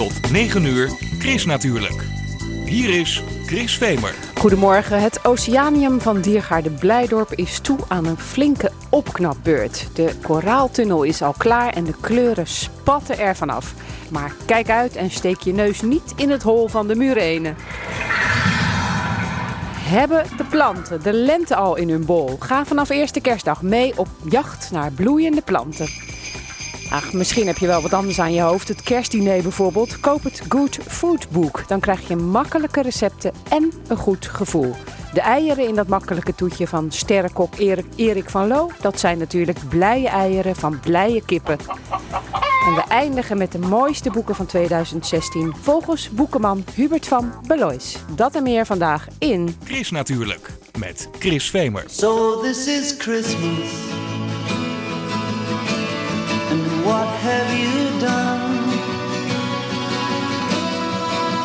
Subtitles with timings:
[0.00, 2.04] Tot 9 uur, Chris natuurlijk.
[2.64, 4.14] Hier is Chris Vemer.
[4.34, 5.02] Goedemorgen.
[5.02, 9.88] Het Oceanium van Diergaarde Blijdorp is toe aan een flinke opknapbeurt.
[9.94, 13.74] De koraaltunnel is al klaar en de kleuren spatten er vanaf.
[14.10, 17.56] Maar kijk uit en steek je neus niet in het hol van de murenen.
[19.74, 22.36] Hebben de planten de lente al in hun bol?
[22.38, 26.09] Ga vanaf eerste kerstdag mee op jacht naar bloeiende planten.
[26.90, 28.68] Ach, misschien heb je wel wat anders aan je hoofd.
[28.68, 30.00] Het kerstdiner bijvoorbeeld.
[30.00, 31.68] Koop het Good Food Book.
[31.68, 34.74] Dan krijg je makkelijke recepten en een goed gevoel.
[35.12, 38.70] De eieren in dat makkelijke toetje van sterrenkok Erik, Erik van Loo...
[38.80, 41.58] dat zijn natuurlijk blije eieren van blije kippen.
[42.66, 45.54] En we eindigen met de mooiste boeken van 2016...
[45.60, 47.96] volgens boekenman Hubert van Belois.
[48.14, 49.56] Dat en meer vandaag in...
[49.64, 51.84] Chris natuurlijk, met Chris Vemer.
[51.86, 54.19] So this is Christmas.
[56.86, 58.40] What have you done?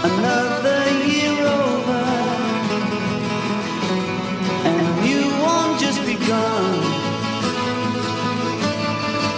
[0.10, 2.04] Another year over.
[4.68, 6.66] And a new one just begun.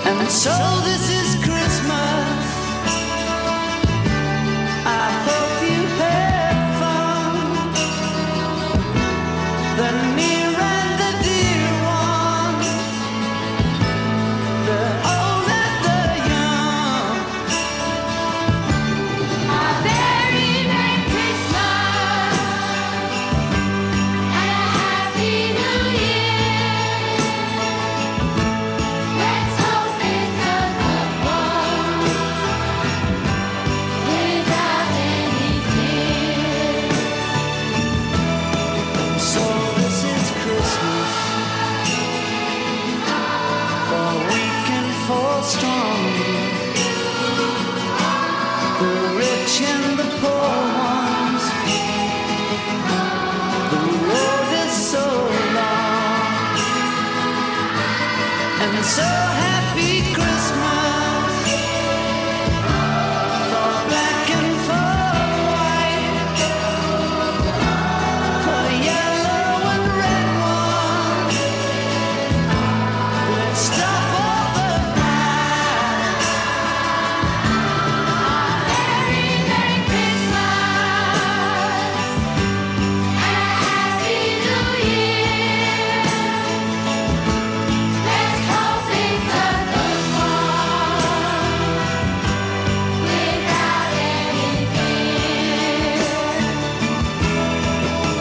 [0.09, 0.55] And so
[0.86, 1.16] this is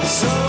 [0.07, 0.46] So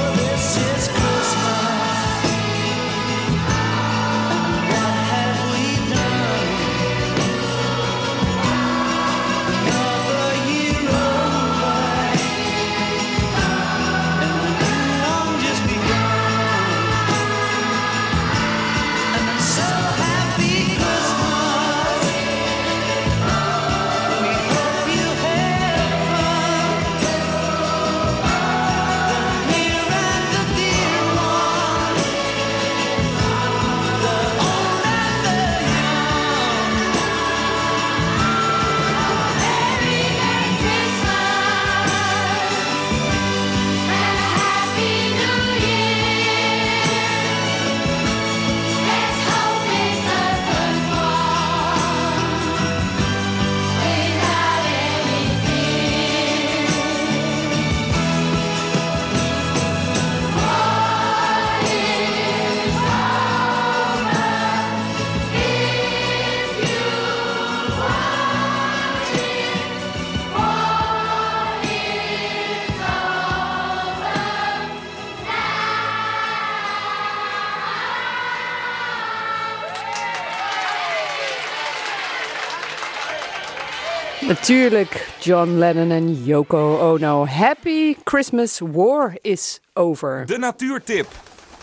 [84.48, 87.26] Natuurlijk John Lennon en Yoko Ono.
[87.26, 90.26] Happy Christmas War is over.
[90.26, 91.08] De natuurtip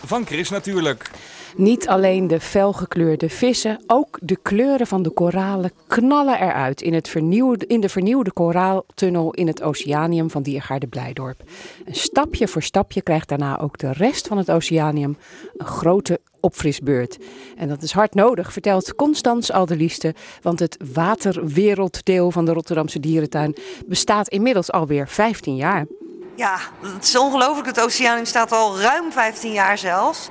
[0.05, 1.11] van Chris natuurlijk.
[1.55, 7.07] Niet alleen de felgekleurde vissen, ook de kleuren van de koralen knallen eruit in, het
[7.07, 11.43] vernieuwde, in de vernieuwde koraaltunnel in het Oceanium van Diergaarde Blijdorp.
[11.85, 15.17] En stapje voor stapje krijgt daarna ook de rest van het Oceanium
[15.57, 17.17] een grote opfrisbeurt.
[17.57, 23.55] En dat is hard nodig, vertelt Constans Aldelieste, want het waterwerelddeel van de Rotterdamse dierentuin
[23.85, 25.85] bestaat inmiddels alweer 15 jaar.
[26.35, 27.67] Ja, het is ongelooflijk.
[27.67, 30.29] Het Oceanium staat al ruim 15 jaar zelfs.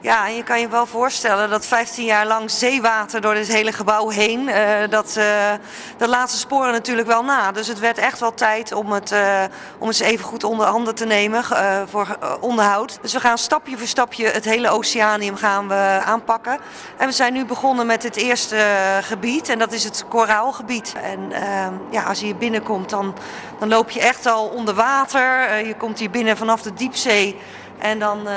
[0.00, 3.72] Ja, en je kan je wel voorstellen dat 15 jaar lang zeewater door dit hele
[3.72, 5.52] gebouw heen, eh, dat, eh
[5.96, 7.52] dat laat zijn sporen natuurlijk wel na.
[7.52, 9.42] Dus het werd echt wel tijd om het, eh,
[9.78, 11.44] om eens even goed onder handen te nemen
[11.88, 12.98] voor onderhoud.
[13.02, 16.58] Dus we gaan stapje voor stapje het hele oceanium gaan we aanpakken.
[16.96, 18.56] En we zijn nu begonnen met het eerste
[19.02, 20.94] gebied en dat is het koraalgebied.
[21.02, 23.14] En eh, ja, als je hier binnenkomt, dan,
[23.58, 25.56] dan loop je echt al onder water.
[25.66, 27.36] Je komt hier binnen vanaf de diepzee.
[27.78, 28.34] En dan, eh,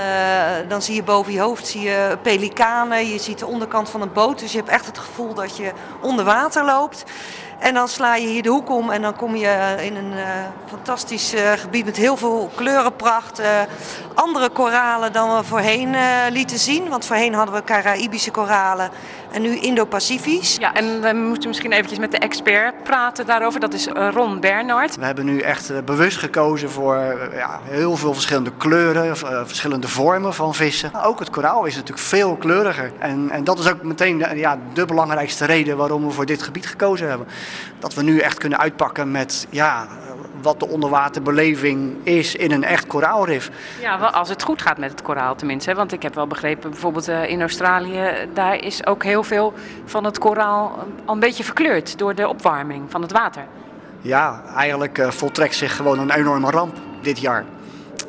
[0.68, 4.14] dan zie je boven je hoofd zie je pelikanen, je ziet de onderkant van een
[4.14, 4.40] boot.
[4.40, 5.72] Dus je hebt echt het gevoel dat je
[6.02, 7.04] onder water loopt.
[7.60, 10.26] En dan sla je hier de hoek om en dan kom je in een eh,
[10.70, 13.40] fantastisch eh, gebied met heel veel kleurenpracht.
[13.40, 13.50] eh,
[14.14, 16.90] andere koralen dan we voorheen eh, lieten zien.
[16.90, 18.90] Want voorheen hadden we Caraïbische koralen
[19.32, 20.56] en nu Indo-Pacifisch.
[20.56, 23.60] Ja, en we moeten misschien eventjes met de expert praten daarover.
[23.60, 24.96] Dat is eh, Ron Bernhard.
[24.96, 29.18] We hebben nu echt eh, bewust gekozen voor eh, ja, heel veel verschillende kleuren,
[29.48, 31.04] verschillende vormen van vissen.
[31.04, 32.92] Ook het koraal is natuurlijk veel kleuriger.
[33.00, 36.42] En, en dat is ook meteen de, ja, de belangrijkste reden waarom we voor dit
[36.42, 37.28] gebied gekozen hebben.
[37.80, 39.88] Dat we nu echt kunnen uitpakken met ja,
[40.42, 43.50] wat de onderwaterbeleving is in een echt koraalrif.
[43.82, 45.70] Ja, wel als het goed gaat met het koraal tenminste.
[45.70, 45.76] hè.
[45.76, 49.54] Want ik heb wel begrepen, bijvoorbeeld eh, in Australië, daar is ook heel veel
[49.86, 53.44] van het koraal eh, al een beetje verkleurd door de opwarming van het water.
[54.02, 57.46] Ja, eigenlijk eh, voltrekt zich gewoon een enorme ramp dit jaar.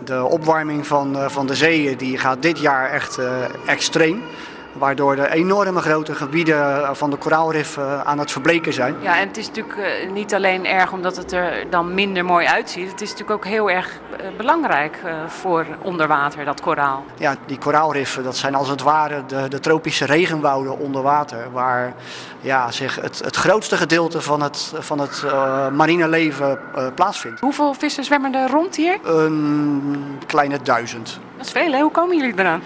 [0.05, 3.27] De opwarming van, eh, van de zeeën die gaat dit jaar echt eh,
[3.67, 4.23] extreem.
[4.73, 8.95] Waardoor de enorme grote gebieden eh, van de koraalrif eh, aan het verbleken zijn.
[9.01, 12.47] Ja, en het is natuurlijk eh, niet alleen erg omdat het er dan minder mooi
[12.47, 12.91] uitziet.
[12.91, 13.99] Het is natuurlijk ook heel erg
[14.37, 17.05] belangrijk voor onderwater, dat koraal.
[17.17, 21.51] Ja, die koraalriffen, dat zijn als het ware de, de tropische regenwouden onder water.
[21.53, 21.95] Waar
[22.41, 25.25] ja, zich het, het grootste gedeelte van het, van het
[25.73, 26.59] marine leven
[26.95, 27.41] plaatsvindt.
[27.41, 28.99] Hoeveel vissen zwemmen er rond hier?
[29.05, 31.19] Een kleine duizend.
[31.37, 31.81] Dat is veel, hè?
[31.81, 32.63] Hoe komen jullie eraan?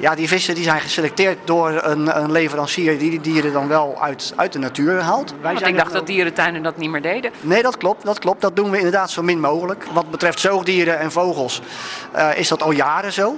[0.00, 3.96] Ja, die vissen die zijn geselecteerd door een, een leverancier die die dieren dan wel
[4.00, 5.34] uit, uit de natuur haalt.
[5.40, 7.30] Wij Want ik dacht dat dierentuinen dat niet meer deden.
[7.40, 8.40] Nee, dat klopt, dat klopt.
[8.40, 9.86] Dat doen we inderdaad zo min mogelijk.
[9.92, 11.62] Wat betreft zoogdieren en vogels
[12.12, 13.36] eh, is dat al jaren zo.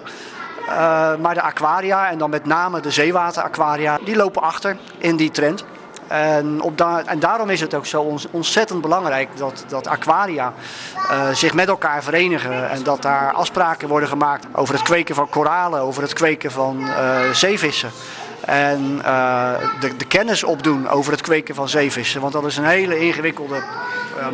[0.68, 5.30] Eh, maar de aquaria, en dan met name de zeewateraquaria, die lopen achter in die
[5.30, 5.64] trend.
[6.10, 10.52] En, op da- en daarom is het ook zo ontzettend belangrijk dat, dat aquaria
[11.10, 12.70] eh, zich met elkaar verenigen.
[12.70, 16.88] En dat daar afspraken worden gemaakt over het kweken van koralen, over het kweken van
[16.88, 17.90] eh, zeevissen.
[18.40, 22.20] En eh, de, de kennis opdoen over het kweken van zeevissen.
[22.20, 23.62] Want dat is een hele ingewikkelde,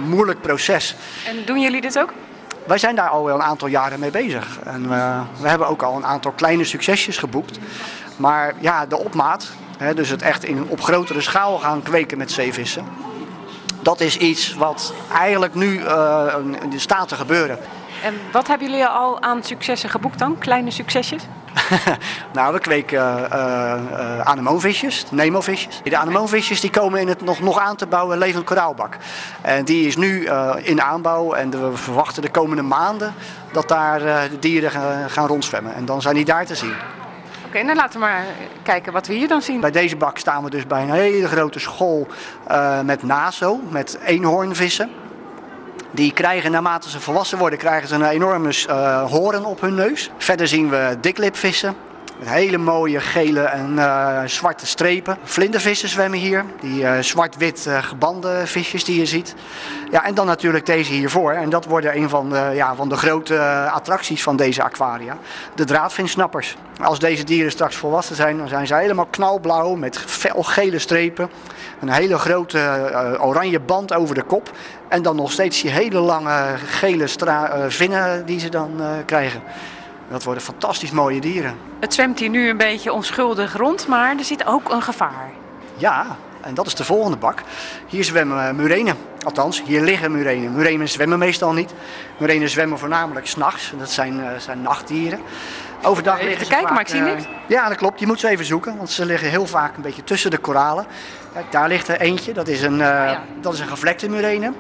[0.05, 0.97] moeilijk proces.
[1.27, 2.13] En doen jullie dit ook?
[2.67, 4.59] Wij zijn daar al wel een aantal jaren mee bezig.
[4.65, 4.89] En
[5.41, 7.59] we hebben ook al een aantal kleine succesjes geboekt.
[8.17, 9.53] Maar ja, de opmaat,
[9.95, 12.85] dus het echt in, op grotere schaal gaan kweken met zeevissen.
[13.83, 15.81] Dat is iets wat eigenlijk nu
[16.63, 17.59] in de staat te gebeuren.
[18.03, 20.39] En wat hebben jullie al aan successen geboekt dan?
[20.39, 21.23] Kleine succesjes?
[22.33, 25.81] Nou, we kweken eh, eh, anemoonvisjes, nemovisjes.
[25.85, 28.97] De anemoonvisjes die komen in het nog, nog aan te bouwen levend koraalbak.
[29.41, 30.29] En die is nu
[30.63, 33.15] in aanbouw en we verwachten de komende maanden
[33.53, 33.99] dat daar
[34.31, 34.71] de dieren
[35.11, 35.75] gaan rondzwemmen.
[35.75, 36.75] En dan zijn die daar te zien.
[37.57, 38.25] Oké, nou laten we maar
[38.63, 39.61] kijken wat we hier dan zien.
[39.61, 42.07] Bij deze bak staan we dus bij een hele grote school
[42.47, 44.91] eh, met naso, met eenhoornvissen.
[45.91, 50.11] Die krijgen, naarmate ze volwassen worden, krijgen ze een enorme eh, hoorn op hun neus.
[50.19, 51.77] Verder zien we diklipvissen.
[52.19, 55.19] Met hele mooie gele en eh, zwarte strepen.
[55.23, 56.45] Vlindervissen zwemmen hier.
[56.61, 59.35] Die eh, zwart-wit eh, gebande visjes die je ziet.
[59.91, 61.33] Ja, en dan natuurlijk deze hiervoor.
[61.33, 63.39] En dat worden een van de, ja, van de grote
[63.73, 65.17] attracties van deze aquaria.
[65.55, 66.57] De draadvinsnappers.
[66.83, 71.31] Als deze dieren straks volwassen zijn, dan zijn ze helemaal knalblauw met felgele strepen.
[71.81, 74.51] Een hele grote oranje band over de kop.
[74.89, 77.09] En dan nog steeds die hele lange gele
[77.69, 79.43] vinnen die ze dan krijgen.
[80.09, 81.55] Dat worden fantastisch mooie dieren.
[81.81, 85.31] Het zwemt hier nu een beetje onschuldig rond, maar er zit ook een gevaar.
[85.77, 87.43] Ja, en dat is de volgende bak.
[87.87, 88.97] Hier zwemmen eh, murenen.
[89.25, 90.53] Althans, hier liggen murenen.
[90.53, 91.75] Murenen zwemmen meestal niet.
[92.19, 93.73] Murenen zwemmen voornamelijk s'nachts.
[93.79, 95.21] Dat zijn, eh, zijn nachtdieren.
[95.83, 97.25] Overdag Even liggen ze kijken, maar ik zie niks.
[97.47, 98.01] Ja, dat klopt.
[98.01, 100.87] Je moet ze even zoeken, want ze liggen heel vaak een beetje tussen de koralen.
[101.37, 102.33] Kijk, daar ligt er eentje.
[102.33, 103.23] Dat is een, eh, ja.
[103.41, 104.53] dat is een gevlekte murene.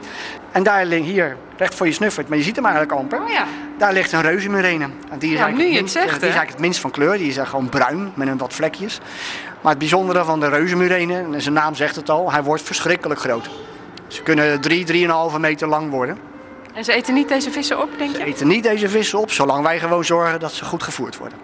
[0.52, 3.20] En daar ligt hier, recht voor je snuffert, maar je ziet hem eigenlijk amper.
[3.20, 3.44] Oh ja.
[3.78, 4.84] Daar ligt een reuzenmurene.
[5.10, 6.60] En die is, Ja, eigenlijk nu je het minst, zegt, eh, die is eigenlijk het
[6.60, 7.18] minst van kleur.
[7.18, 9.00] Die is gewoon bruin met een wat vlekjes.
[9.60, 13.20] Maar het bijzondere van de reuzenmurene, en zijn naam zegt het al, hij wordt verschrikkelijk
[13.20, 13.50] groot.
[14.06, 14.84] Ze kunnen 3,
[15.32, 16.18] 3,5 meter lang worden.
[16.74, 18.24] En ze eten niet deze vissen op, denk Ze je?
[18.24, 21.38] eten niet deze vissen op, zolang wij gewoon zorgen dat ze goed gevoerd worden.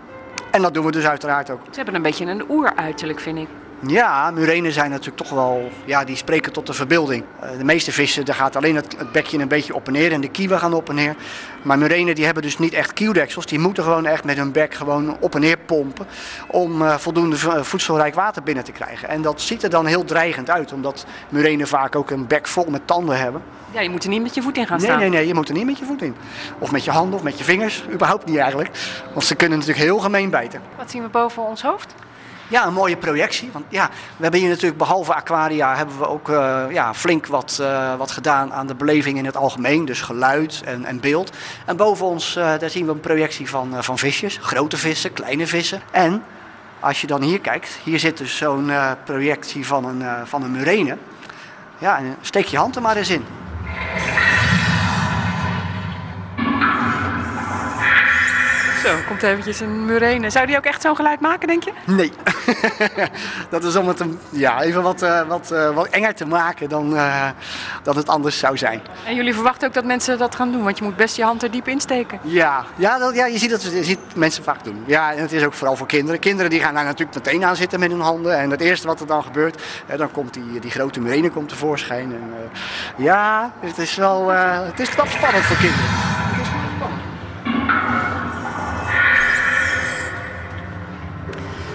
[0.50, 1.60] En dat doen we dus uiteraard ook.
[1.70, 3.48] Ze hebben een beetje een oeruiterlijk, vind ik.
[3.86, 7.24] Ja, murenen zijn natuurlijk toch wel, ja, die spreken tot de verbeelding.
[7.40, 10.12] Eh, de meeste vissen, daar gaat alleen het, het bekje een beetje op en neer
[10.12, 11.14] en de kieven gaan op en neer.
[11.62, 14.74] Maar murenen die hebben dus niet echt kieuwdeksels, die moeten gewoon echt met hun bek
[14.74, 16.06] gewoon op en neer pompen
[16.46, 19.08] om eh, voldoende v- voedselrijk water binnen te krijgen.
[19.08, 22.64] En dat ziet er dan heel dreigend uit, omdat murenen vaak ook een bek vol
[22.70, 23.42] met tanden hebben.
[23.70, 24.98] Ja, je moet er niet met je voet in gaan Nee, staan.
[24.98, 26.14] nee, nee, je moet er niet met je voet in.
[26.58, 28.70] Of met je handen of met je vingers, überhaupt niet eigenlijk.
[29.12, 30.60] Want ze kunnen natuurlijk heel gemeen bijten.
[30.76, 31.94] Wat zien we boven ons hoofd?
[32.52, 33.50] Ja, een mooie projectie.
[33.52, 37.58] Want ja, we hebben hier natuurlijk behalve aquaria hebben we ook eh, ja, flink wat,
[37.60, 39.84] eh, wat gedaan aan de beleving in het algemeen.
[39.84, 41.36] Dus geluid en, en beeld.
[41.66, 44.38] En boven ons eh, daar zien we een projectie van, van visjes.
[44.42, 45.82] Grote vissen, kleine vissen.
[45.90, 46.24] En
[46.80, 48.70] als je dan hier kijkt, hier zit dus zo'n
[49.04, 50.96] projectie van een, van een murene.
[51.78, 53.24] Ja, en steek je hand er maar eens in.
[58.82, 60.30] Zo, komt eventjes een murene.
[60.30, 61.72] Zou die ook echt zo'n geluid maken, denk je?
[61.86, 62.12] Nee.
[63.50, 66.68] dat is om het een, ja, even wat, eh, wat, eh, wat enger te maken
[66.68, 67.28] dan eh,
[67.82, 68.82] dat het anders zou zijn.
[69.06, 71.42] En jullie verwachten ook dat mensen dat gaan doen, want je moet best je hand
[71.42, 72.18] er diep in steken.
[72.22, 74.84] Ja, ja, dat, ja je, ziet dat, je ziet mensen vaak doen.
[74.86, 76.20] Ja, en het is ook vooral voor kinderen.
[76.20, 78.38] Kinderen die gaan daar natuurlijk meteen aan zitten met hun handen.
[78.38, 81.48] En het eerste wat er dan gebeurt, hè, dan komt die, die grote murene komt
[81.48, 82.12] tevoorschijn.
[82.12, 82.50] En,
[82.96, 86.21] ja, het is wel het is knap spannend voor kinderen.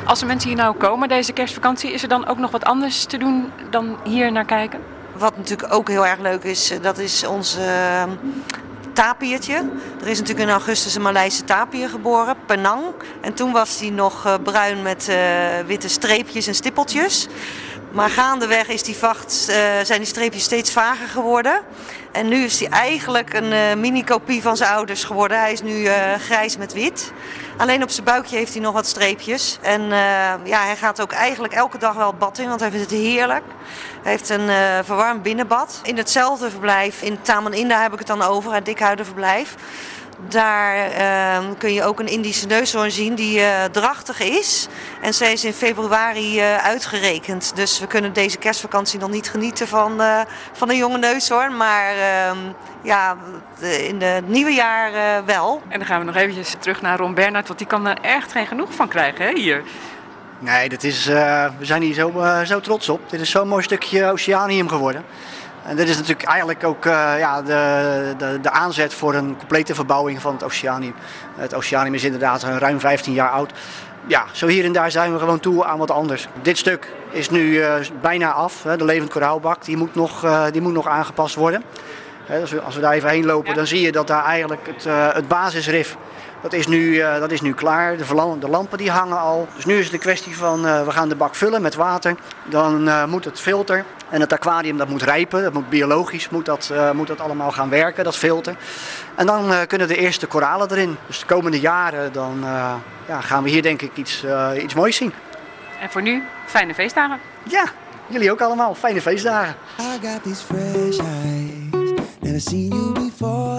[0.07, 3.05] Als de mensen hier nou komen deze kerstvakantie, is er dan ook nog wat anders
[3.05, 4.79] te doen dan hier naar kijken?
[5.17, 8.03] Wat natuurlijk ook heel erg leuk is, eh, dat is ons eh,
[8.97, 9.55] tapiertje.
[10.01, 12.83] Er is natuurlijk in augustus een Maleise tapier geboren, Penang.
[13.21, 15.17] En toen was die nog eh, bruin met eh,
[15.65, 17.27] witte streepjes en stippeltjes.
[17.91, 21.61] Maar gaandeweg is die vacht, eh, zijn die streepjes steeds vager geworden.
[22.11, 25.39] En nu is hij eigenlijk een eh, mini-kopie van zijn ouders geworden.
[25.39, 27.11] Hij is nu eh, grijs met wit.
[27.57, 29.57] Alleen op zijn buikje heeft hij nog wat streepjes.
[29.61, 29.81] En
[30.43, 32.99] ja, hij gaat ook eigenlijk elke dag wel het bad in, want hij vindt het
[32.99, 33.43] heerlijk.
[34.01, 34.49] Hij heeft een
[34.85, 35.79] verwarmd binnenbad.
[35.83, 39.55] In hetzelfde verblijf, in Taman Inda heb ik het dan over, het dikhuidenverblijf.
[40.19, 44.67] Daar eh, kun je ook een Indische neushoorn zien die eh, drachtig is.
[45.01, 47.51] En zij is in februari eh, uitgerekend.
[47.55, 50.21] Dus we kunnen deze kerstvakantie nog niet genieten van, eh,
[50.53, 51.57] van een jonge neushoorn.
[51.57, 52.37] Maar ehm,
[52.81, 53.17] ja,
[53.59, 55.61] de- in het nieuwe jaar eh, wel.
[55.69, 58.31] En dan gaan we nog eventjes terug naar Ron Bernhard, want die kan er echt
[58.31, 59.63] geen genoeg van krijgen hè, hier.
[60.39, 62.11] Nee, dat is, eh, we zijn hier zo,
[62.45, 63.09] zo trots op.
[63.09, 65.03] Dit is zo'n mooi stukje oceanium geworden.
[65.67, 69.75] En dit is natuurlijk eigenlijk ook eh, ja, de, de, de aanzet voor een complete
[69.75, 70.93] verbouwing van het oceanium.
[71.35, 73.51] Het oceanium is inderdaad ruim 15 jaar oud.
[74.05, 76.27] Ja, zo hier en daar zijn we gewoon toe aan wat anders.
[76.41, 78.63] Dit stuk is nu eh, bijna af.
[78.63, 78.77] Hè.
[78.77, 81.63] De levend koraalbak die moet, nog, eh, die moet nog aangepast worden.
[82.25, 84.67] Hè, als, we, als we daar even heen lopen, dan zie je dat daar eigenlijk
[84.67, 84.83] het,
[85.15, 85.97] het basisrif
[86.49, 87.97] dat is, nu, eh, dat is nu klaar.
[87.97, 89.47] De, de lampen die hangen al.
[89.55, 92.15] Dus nu is het een kwestie van eh, we gaan de bak vullen met water.
[92.45, 95.43] Dan eh, moet het filter en het aquarium dat moet rijpen.
[95.43, 98.55] Dat moet biologisch moet dat, eh, moet dat allemaal gaan werken, dat filter.
[99.15, 100.97] En dan eh, kunnen de eerste koralen erin.
[101.07, 102.73] Dus de komende jaren dan, eh,
[103.07, 105.13] ja, gaan we hier denk ik iets, eh, iets moois zien.
[105.81, 107.19] En voor nu, fijne feestdagen.
[107.43, 107.63] Ja,
[108.07, 108.75] jullie ook allemaal.
[108.75, 109.55] Fijne feestdagen.
[109.79, 111.91] I got these fresh eyes.
[112.19, 113.56] Never seen you before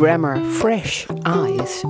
[0.00, 1.80] Andy Grammer, Fresh Eyes.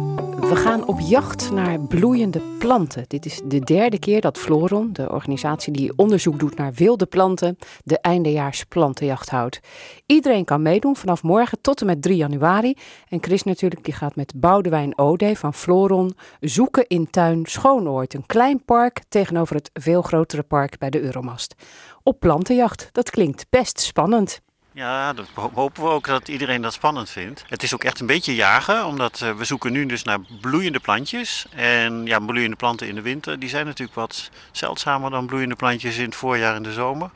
[0.41, 3.05] We gaan op jacht naar bloeiende planten.
[3.09, 7.59] Dit is de derde keer dat Floron, de organisatie die onderzoek doet naar wilde planten,
[7.85, 9.61] de eindejaars plantenjacht houdt.
[10.07, 12.75] Iedereen kan meedoen vanaf morgen tot en met 3 januari.
[13.09, 18.15] En Chris natuurlijk, die gaat met Boudewijn Ode van Floron zoeken in tuin Schoonoord.
[18.15, 21.55] Een klein park tegenover het veel grotere park bij de Euromast.
[22.03, 24.41] Op plantenjacht, dat klinkt best spannend.
[24.73, 27.45] Ja, dat ho- hopen we ook dat iedereen dat spannend vindt.
[27.49, 30.81] Het is ook echt een beetje jagen, omdat eh, we zoeken nu dus naar bloeiende
[30.81, 31.47] plantjes.
[31.51, 35.97] En ja, bloeiende planten in de winter, die zijn natuurlijk wat zeldzamer dan bloeiende plantjes
[35.99, 37.11] in het voorjaar en de zomer.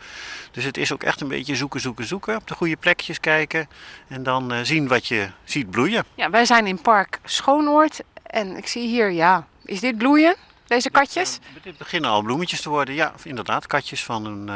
[0.51, 2.37] Dus het is ook echt een beetje zoeken, zoeken, zoeken.
[2.37, 3.69] Op de goede plekjes kijken
[4.09, 6.05] en dan eh, zien wat je ziet bloeien.
[6.15, 10.37] Ja, wij zijn in park Schoonoord en ik zie hier, ja, is dit bloeien?
[10.67, 11.39] Deze katjes?
[11.57, 12.95] Eh, dit beginnen al bloemetjes te worden.
[12.95, 14.49] Ja, inderdaad, katjes van een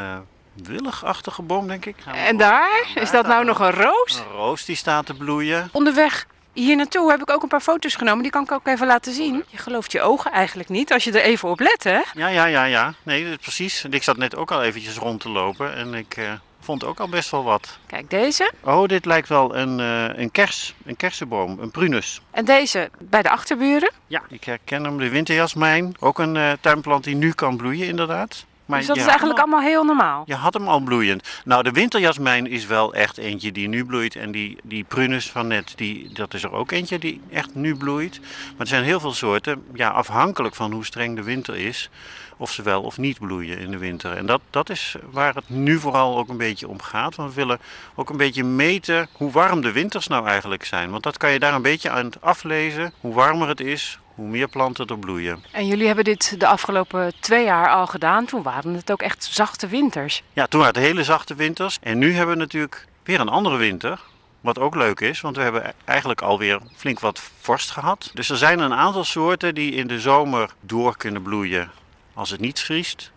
[0.65, 1.97] willigachtige boom, denk ik.
[2.15, 2.91] En daar?
[2.95, 4.19] Is dat nou nog een roos?
[4.19, 5.69] Een roos die staat te bloeien.
[5.73, 8.23] Onderweg hier naartoe heb ik ook een paar foto's genomen.
[8.23, 9.45] Die kan ik ook even laten zien.
[9.49, 12.01] Je gelooft je ogen eigenlijk niet als je er even op let, hè?
[12.15, 12.95] Ja, ja, ja, ja.
[13.03, 13.85] Nee, precies.
[13.91, 17.09] Ik zat net ook al eventjes rond te lopen en ik eh, vond ook al
[17.09, 17.79] best wel wat.
[17.87, 18.53] Kijk, deze.
[18.61, 22.21] Oh, dit lijkt wel een, eh, een kers, een kersenboom, een prunus.
[22.31, 23.91] En deze bij de achterburen.
[24.07, 25.95] Ja, ik herken hem, de winterjasmijn.
[25.99, 28.45] Ook een eh, tuinplant die nu kan bloeien, inderdaad.
[28.69, 30.23] Maar dus dat is eigenlijk al- allemaal heel normaal.
[30.27, 31.29] Je had hem al bloeiend.
[31.45, 34.17] Nou, de winterjasmijn is wel echt eentje die nu bloeit.
[34.17, 37.77] En die, die prunus van net, die, dat is er ook eentje die echt nu
[37.77, 38.21] bloeit.
[38.21, 41.91] Maar er zijn heel veel soorten, ja, afhankelijk van hoe streng de winter is,
[42.37, 44.13] of ze wel of niet bloeien in de winter.
[44.17, 47.15] En dat, dat is waar het nu vooral ook een beetje om gaat.
[47.15, 47.59] Want we willen
[47.95, 50.91] ook een beetje meten hoe warm de winters nou eigenlijk zijn.
[50.91, 52.93] Want dat kan je daar een beetje aan aflezen.
[53.01, 55.45] Hoe warmer het is, hoe meer planten er bloeien.
[55.51, 58.25] En jullie hebben dit de afgelopen twee jaar al gedaan.
[58.25, 60.23] Toen waren het ook echt zachte winters.
[60.33, 61.79] Ja, toen waren het hele zachte winters.
[61.81, 64.01] En nu hebben we natuurlijk weer een andere winter.
[64.41, 68.11] Wat ook leuk is, want we hebben eigenlijk alweer flink wat vorst gehad.
[68.15, 71.71] Dus er zijn een aantal soorten die in de zomer door kunnen bloeien
[72.15, 73.13] als het niet vriest.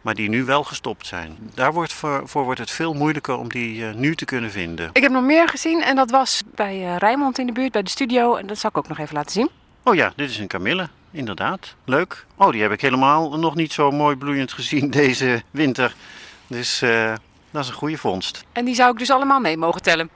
[0.00, 1.36] Maar die nu wel gestopt zijn.
[1.54, 4.90] Daar wordt voor, voor wordt het veel moeilijker om die eh, nu te kunnen vinden.
[4.92, 7.82] Ik heb nog meer gezien en dat was bij eh, Rijnmond in de buurt, bij
[7.82, 8.36] de studio.
[8.36, 9.50] En dat zal ik ook nog even laten zien.
[9.88, 10.88] Oh ja, dit is een kamille.
[11.10, 11.74] Inderdaad.
[11.84, 12.26] Leuk.
[12.36, 15.94] Oh, die heb ik helemaal nog niet zo mooi bloeiend gezien deze winter.
[16.46, 17.12] Dus eh,
[17.50, 18.44] dat is een goede vondst.
[18.52, 20.10] En die zou ik dus allemaal mee mogen tellen.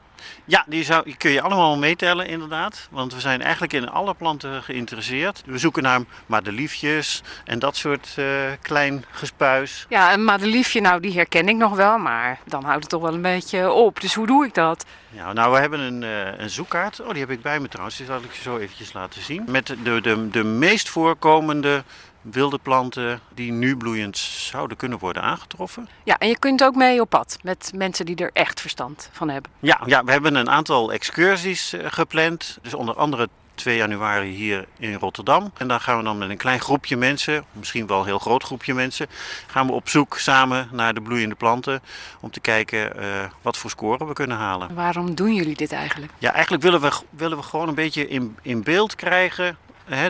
[0.45, 2.89] Ja, die, zou, die kun je allemaal meetellen inderdaad.
[2.91, 5.43] Want we zijn eigenlijk in alle planten geïnteresseerd.
[5.47, 8.27] We zoeken naar madeliefjes en dat soort eh,
[8.63, 9.87] klein gespuis.
[9.89, 13.15] Ja, een madeliefje, nou die herken ik nog wel, maar dan houdt het toch wel
[13.15, 14.01] een beetje op.
[14.01, 14.85] Dus hoe doe ik dat?
[15.13, 17.01] Ja, nou, we hebben een, eh, een zoekkaart.
[17.01, 17.97] Oh, die heb ik bij me trouwens.
[17.97, 19.45] Die zal ik je zo eventjes laten zien.
[19.49, 21.85] Met de, de, de meest voorkomende
[22.23, 25.89] wilde planten die nu bloeiend zouden kunnen worden aangetroffen.
[26.05, 29.29] Ja, en je kunt ook mee op pad met mensen die er echt verstand van
[29.29, 29.51] hebben.
[29.59, 32.59] Ja, ja we hebben een aantal excursies eh, gepland.
[32.63, 33.29] Dus onder andere
[33.61, 35.53] 2 januari hier in Rotterdam.
[35.57, 38.43] En dan gaan we dan met een klein groepje mensen, misschien wel een heel groot
[38.43, 39.07] groepje mensen,
[39.47, 41.83] gaan we op zoek samen naar de bloeiende planten.
[42.21, 43.07] Om te kijken eh,
[43.43, 44.75] wat voor scoren we kunnen halen.
[44.75, 46.13] Waarom doen jullie dit eigenlijk?
[46.19, 49.57] Ja, eigenlijk willen we, willen we gewoon een beetje in, in beeld krijgen.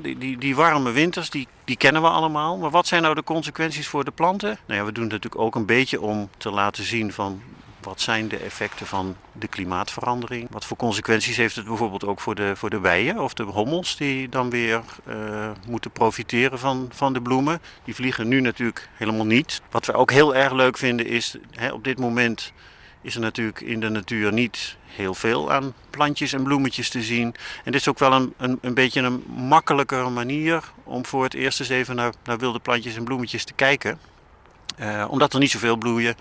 [0.02, 2.56] Die, die, die warme winters, die, die kennen we allemaal.
[2.56, 4.58] Maar wat zijn nou de consequenties voor de planten?
[4.66, 7.42] Nou ja, we doen het natuurlijk ook een beetje om te laten zien van
[7.82, 10.48] wat zijn de effecten van de klimaatverandering?
[10.50, 13.96] Wat voor consequenties heeft het bijvoorbeeld ook voor de, voor de bijen of de hommels
[13.96, 17.60] die dan weer uh, moeten profiteren van, van de bloemen?
[17.84, 19.62] Die vliegen nu natuurlijk helemaal niet.
[19.70, 21.36] Wat we ook heel erg leuk vinden is,
[21.72, 22.52] op dit moment
[23.02, 27.34] is er natuurlijk in de natuur niet heel veel aan plantjes en bloemetjes te zien.
[27.64, 31.34] En dit is ook wel een, een, een beetje een makkelijkere manier om voor het
[31.34, 33.98] eerst eens even naar, naar wilde plantjes en bloemetjes te kijken.
[34.80, 36.16] Uh, omdat er niet zoveel bloeien,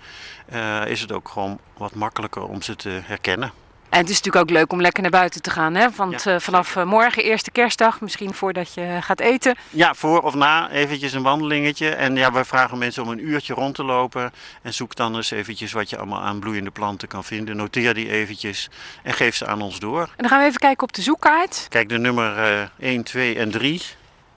[0.52, 3.52] uh, is het ook gewoon wat makkelijker om ze te herkennen.
[3.90, 5.74] En het is natuurlijk ook leuk om lekker naar buiten te gaan.
[5.74, 5.90] Hè?
[5.96, 6.34] Want ja.
[6.34, 9.54] uh, vanaf morgen, eerste kerstdag, misschien voordat je gaat eten.
[9.70, 11.88] Ja, voor of na eventjes een wandelingetje.
[11.88, 14.32] En ja, wij vragen mensen om een uurtje rond te lopen.
[14.62, 17.56] En zoek dan eens eventjes wat je allemaal aan bloeiende planten kan vinden.
[17.56, 18.68] Noteer die eventjes
[19.02, 20.02] en geef ze aan ons door.
[20.02, 21.66] En dan gaan we even kijken op de zoekkaart.
[21.68, 23.82] Kijk, de nummer uh, 1, 2 en 3.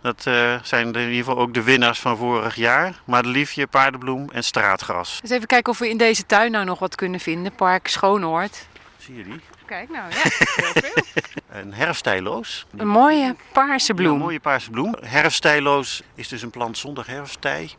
[0.02, 3.02] Dat uh, zijn in ieder geval ook de winnaars van vorig jaar.
[3.06, 5.20] Madeliefje, paardenbloem en straatgras.
[5.22, 7.56] Dus even kijken of we in deze tuin nou nog wat kunnen vinden.
[7.56, 8.68] Park Schoonoord.
[9.06, 9.39] Zie je die?
[9.66, 11.24] Kijk nou, ja, heel veel.
[11.62, 12.66] een herfstijloos.
[12.78, 14.08] Een mooie paarse bloem.
[14.08, 14.96] Ja, een mooie paarse bloem.
[15.02, 17.70] Herfstijloos is dus een plant zonder herfsttij.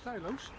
[0.00, 0.50] Stijloos?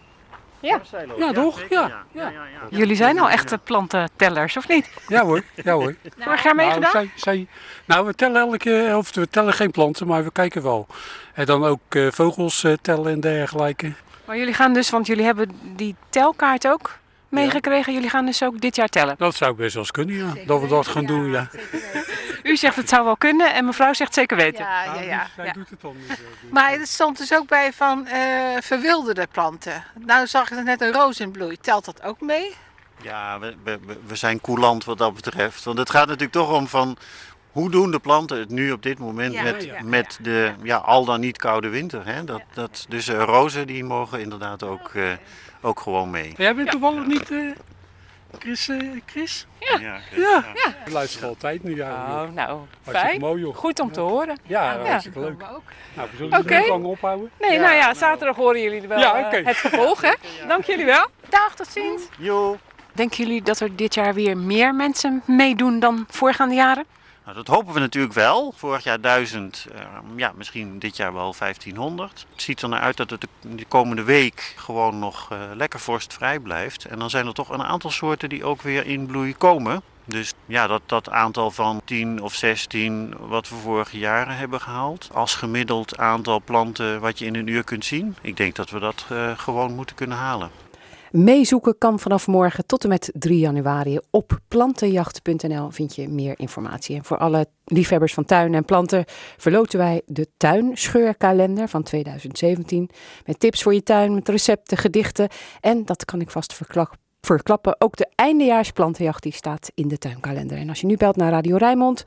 [0.59, 0.81] Ja.
[1.17, 1.59] Ja, toch?
[1.69, 1.81] Ja.
[1.81, 2.05] Ja.
[2.11, 2.29] Ja.
[2.29, 2.45] ja.
[2.69, 4.89] Jullie zijn al echte plantentellers, of niet?
[5.07, 5.95] Ja hoor, ja hoor.
[6.17, 6.91] Vorig jaar meegedaan?
[6.93, 7.47] Nou, zij, zij,
[7.85, 10.87] nou, we tellen elke, of we tellen geen planten, maar we kijken wel.
[11.33, 13.93] En dan ook uh, vogels uh, tellen en dergelijke.
[14.25, 17.01] Maar jullie gaan dus, want jullie hebben die telkaart ook
[17.33, 17.93] meegekregen.
[17.93, 19.15] Jullie gaan dus ook dit jaar tellen?
[19.17, 20.33] Dat zou best wel eens kunnen, ja.
[20.45, 21.49] Dat we dat gaan doen, ja.
[22.43, 24.65] U zegt het zou wel kunnen en mevrouw zegt zeker weten.
[24.65, 25.27] Ja, ja, ja.
[25.35, 26.19] Zij doet het dan niet.
[26.51, 28.13] Maar het stond dus ook bij van uh,
[28.59, 29.83] verwilderde planten.
[29.99, 31.57] Nou zag ik er net een roos in bloei.
[31.57, 32.55] Telt dat ook mee?
[33.01, 35.63] Ja, we, we, we zijn coulant wat dat betreft.
[35.63, 36.97] Want het gaat natuurlijk toch om van
[37.51, 40.77] hoe doen de planten het nu op dit moment ja, met, ja, met de ja,
[40.77, 42.05] al dan niet koude winter.
[42.05, 42.23] Hè?
[42.23, 45.11] Dat, dat, dus uh, rozen die mogen inderdaad ook, uh,
[45.63, 46.33] ook gewoon mee.
[46.37, 47.51] Jij bent toevallig niet uh,
[48.39, 48.69] Chris?
[49.05, 49.47] Chris?
[49.59, 49.79] Ja.
[49.79, 50.43] Ja, Chris, ja.
[50.53, 50.91] ja.
[50.91, 51.75] Luister altijd nu.
[51.75, 53.19] Ja, oh, nou, fijn.
[53.19, 53.55] Mooi, joh.
[53.55, 54.37] Goed om te horen.
[54.43, 55.39] Ja, hartstikke leuk.
[55.39, 56.59] Nou, we zullen okay.
[56.59, 57.31] niet lang ophouden.
[57.39, 59.43] Nee, nou ja, zaterdag horen jullie wel ja, okay.
[59.43, 60.01] het vervolg.
[60.01, 60.13] Hè?
[60.47, 61.05] Dank jullie wel.
[61.29, 62.01] Dag, tot ziens.
[62.17, 62.57] Jo.
[62.93, 66.85] Denken jullie dat er dit jaar weer meer mensen meedoen dan voorgaande jaren?
[67.23, 68.53] Nou, dat hopen we natuurlijk wel.
[68.55, 69.79] Vorig jaar 1000, uh,
[70.15, 72.25] ja, misschien dit jaar wel 1500.
[72.31, 76.39] Het ziet er naar uit dat het de komende week gewoon nog uh, lekker vorstvrij
[76.39, 76.85] blijft.
[76.85, 79.81] En dan zijn er toch een aantal soorten die ook weer in bloei komen.
[80.05, 85.09] Dus ja, dat, dat aantal van 10 of 16 wat we vorige jaren hebben gehaald.
[85.13, 88.15] Als gemiddeld aantal planten wat je in een uur kunt zien.
[88.21, 90.51] Ik denk dat we dat uh, gewoon moeten kunnen halen.
[91.13, 93.99] Meezoeken kan vanaf morgen tot en met 3 januari.
[94.09, 96.95] Op plantenjacht.nl vind je meer informatie.
[96.95, 99.05] En voor alle liefhebbers van tuin en planten
[99.37, 102.89] verloten wij de tuinscheurkalender van 2017.
[103.25, 105.29] Met tips voor je tuin, met recepten, gedichten.
[105.61, 107.75] En dat kan ik vast verklappen verklappen.
[107.81, 110.57] Ook de eindejaarsplantenjacht die staat in de tuinkalender.
[110.57, 112.03] En als je nu belt naar Radio Rijnmond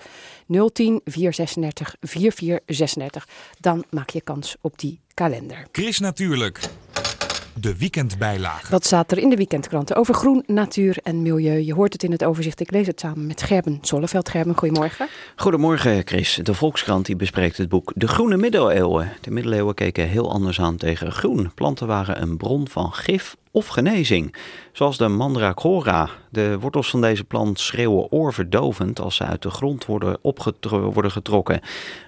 [0.72, 3.28] 010 436 4436,
[3.60, 5.66] dan maak je kans op die kalender.
[5.72, 6.60] Chris Natuurlijk.
[7.60, 8.70] De weekendbijlage.
[8.70, 11.58] Wat staat er in de weekendkranten over groen, natuur en milieu?
[11.58, 12.60] Je hoort het in het overzicht.
[12.60, 14.28] Ik lees het samen met Gerben Zolleveld.
[14.28, 15.08] Gerben, goedemorgen.
[15.36, 16.40] Goedemorgen, Chris.
[16.42, 19.12] De Volkskrant die bespreekt het boek De Groene Middeleeuwen.
[19.20, 21.50] De middeleeuwen keken heel anders aan tegen groen.
[21.54, 24.34] Planten waren een bron van gif of genezing.
[24.72, 26.08] Zoals de mandragora.
[26.30, 30.18] De wortels van deze plant schreeuwen oorverdovend als ze uit de grond worden,
[30.92, 31.60] worden getrokken.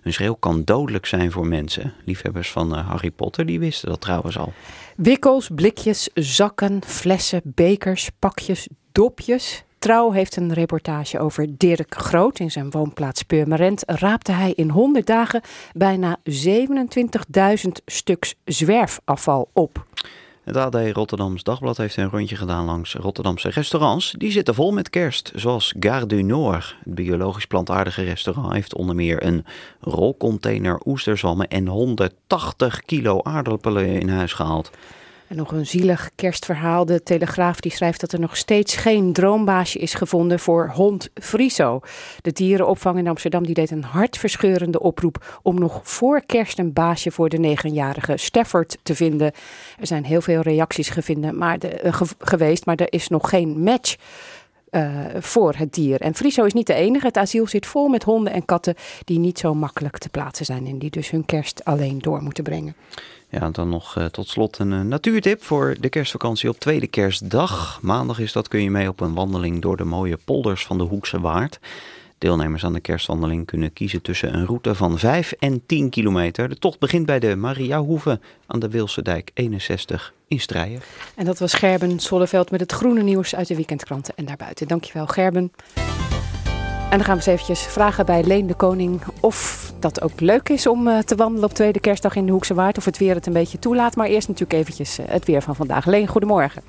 [0.03, 1.93] Een schreeuw kan dodelijk zijn voor mensen.
[2.05, 4.53] Liefhebbers van Harry Potter die wisten dat trouwens al.
[4.97, 9.65] Wikkels, blikjes, zakken, flessen, bekers, pakjes, dopjes.
[9.79, 12.39] Trouw heeft een reportage over Dirk Groot.
[12.39, 15.41] In zijn woonplaats Purmerend raapte hij in 100 dagen
[15.73, 19.87] bijna 27.000 stuks zwerfafval op.
[20.49, 24.15] Het AD Rotterdams Dagblad heeft een rondje gedaan langs Rotterdamse restaurants.
[24.19, 26.77] Die zitten vol met kerst, zoals Gare du Nord.
[26.85, 29.45] Het biologisch plantaardige restaurant heeft onder meer een
[29.81, 34.71] rolcontainer oesterzwammen en 180 kilo aardappelen in huis gehaald.
[35.29, 36.85] En nog een zielig kerstverhaal.
[36.85, 41.81] De Telegraaf die schrijft dat er nog steeds geen droombaasje is gevonden voor hond Friso.
[42.21, 47.11] De dierenopvang in Amsterdam die deed een hartverscheurende oproep om nog voor kerst een baasje
[47.11, 49.33] voor de negenjarige Stafford te vinden.
[49.79, 53.97] Er zijn heel veel reacties gevinden, maar ge, geweest, maar er is nog geen match.
[54.71, 56.01] Uh, voor het dier.
[56.01, 57.07] En Friso is niet de enige.
[57.07, 60.67] Het asiel zit vol met honden en katten die niet zo makkelijk te plaatsen zijn
[60.67, 62.75] en die dus hun kerst alleen door moeten brengen.
[63.31, 67.79] Ja, dan nog uh, tot slot een uh, natuurtip voor de kerstvakantie op tweede kerstdag.
[67.83, 70.85] Maandag is dat, kun je mee op een wandeling door de mooie polders van de
[70.85, 71.61] Hoekse Waard.
[72.19, 76.49] Deelnemers aan de kerstwandeling kunnen kiezen tussen een route van 5 en 10 kilometer.
[76.49, 80.81] De tocht begint bij de Mariahoeve aan de Wilse Dijk 61 in Strijen.
[81.15, 84.69] En dat was Gerben Solleveld met het groene nieuws uit de weekendkranten en daarbuiten.
[84.69, 85.53] Dankjewel Gerben.
[86.91, 90.49] En dan gaan we eens eventjes vragen bij Leen de Koning of dat ook leuk
[90.49, 92.79] is om eh, te wandelen op tweede kerstdag in de Hoekse Waard.
[92.79, 93.97] Of het weer het een beetje toelaat.
[93.97, 95.87] Maar eerst natuurlijk eventjes eh, het weer van vandaag.
[95.87, 96.63] Leen, goedemorgen.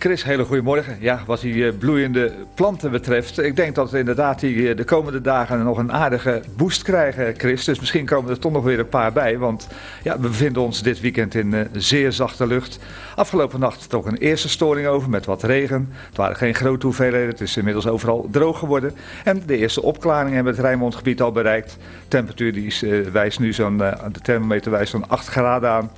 [0.00, 0.96] Chris, hele goedemorgen.
[1.00, 4.84] Ja, wat die uh, bloeiende planten betreft, ik denk dat we inderdaad die uh, de
[4.84, 7.64] komende dagen nog een aardige boost krijgen, Chris.
[7.64, 9.68] Dus misschien komen er toch nog weer een paar bij, want
[10.02, 12.78] ja, we bevinden ons dit weekend in uh, zeer zachte lucht.
[13.14, 15.88] Afgelopen nacht toch een eerste storing over met wat regen.
[16.06, 18.94] Het waren geen grote hoeveelheden, het is inmiddels overal droog geworden.
[19.24, 21.70] En de eerste opklaringen hebben het Rijnmondgebied al bereikt.
[21.70, 25.90] De temperatuur die is, wijst nu zo'n, de thermometer wijst zo'n 8 graden aan.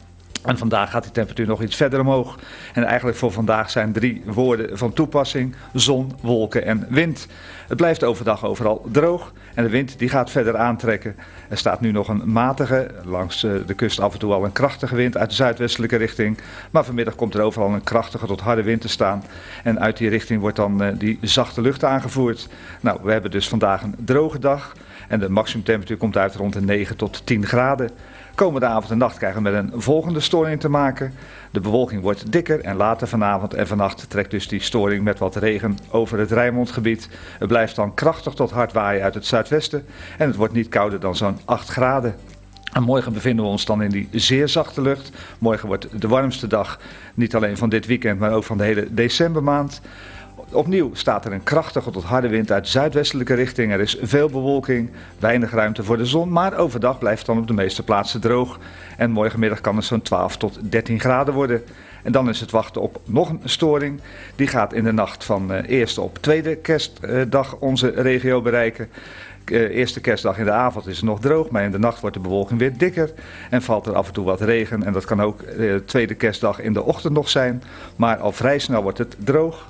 [0.45, 2.39] En vandaag gaat die temperatuur nog iets verder omhoog.
[2.75, 7.27] En eigenlijk voor vandaag zijn drie woorden van toepassing: zon, wolken en wind.
[7.69, 11.17] Het blijft overdag overal droog en de wind die gaat verder aantrekken.
[11.49, 14.53] Er staat nu nog een matige, langs eh, de kust af en toe al een
[14.53, 16.39] krachtige wind uit de zuidwestelijke richting.
[16.71, 19.25] Maar vanmiddag komt er overal een krachtige tot harde wind te staan.
[19.65, 22.49] En uit die richting wordt dan eh, die zachte lucht aangevoerd.
[22.81, 24.73] Nou, we hebben dus vandaag een droge dag.
[25.09, 27.91] En de maximumtemperatuur komt uit rond de 9 tot 10 graden.
[28.41, 31.13] Komende avond en nacht krijgen we met een volgende storing te maken.
[31.51, 35.37] De bewolking wordt dikker en later vanavond en vannacht trekt dus die storing met wat
[35.37, 37.09] regen over het Rijnmondgebied.
[37.39, 39.87] Het blijft dan krachtig tot hard waaien uit het zuidwesten
[40.19, 42.15] en het wordt niet kouder dan zo'n 8 graden.
[42.73, 45.11] En morgen bevinden we ons dan in die zeer zachte lucht.
[45.39, 46.81] Morgen wordt de warmste dag,
[47.15, 49.81] niet alleen van dit weekend, maar ook van de hele decembermaand.
[50.53, 53.73] Opnieuw staat er een krachtige tot harde wind uit zuidwestelijke richting.
[53.73, 57.47] Er is veel bewolking, weinig ruimte voor de zon, maar overdag blijft het dan op
[57.47, 58.59] de meeste plaatsen droog.
[58.97, 61.63] En morgenmiddag kan het zo'n 12 tot 13 graden worden.
[62.03, 64.01] En dan is het wachten op nog een storing.
[64.37, 68.89] Die gaat in de nacht van uh, eerste op tweede kerstdag onze regio bereiken.
[69.45, 72.17] Uh, eerste kerstdag in de avond is het nog droog, maar in de nacht wordt
[72.17, 73.11] de bewolking weer dikker.
[73.51, 74.83] En valt er af en toe wat regen.
[74.83, 77.63] En dat kan ook uh, tweede kerstdag in de ochtend nog zijn.
[77.97, 79.70] Maar al vrij snel wordt het droog.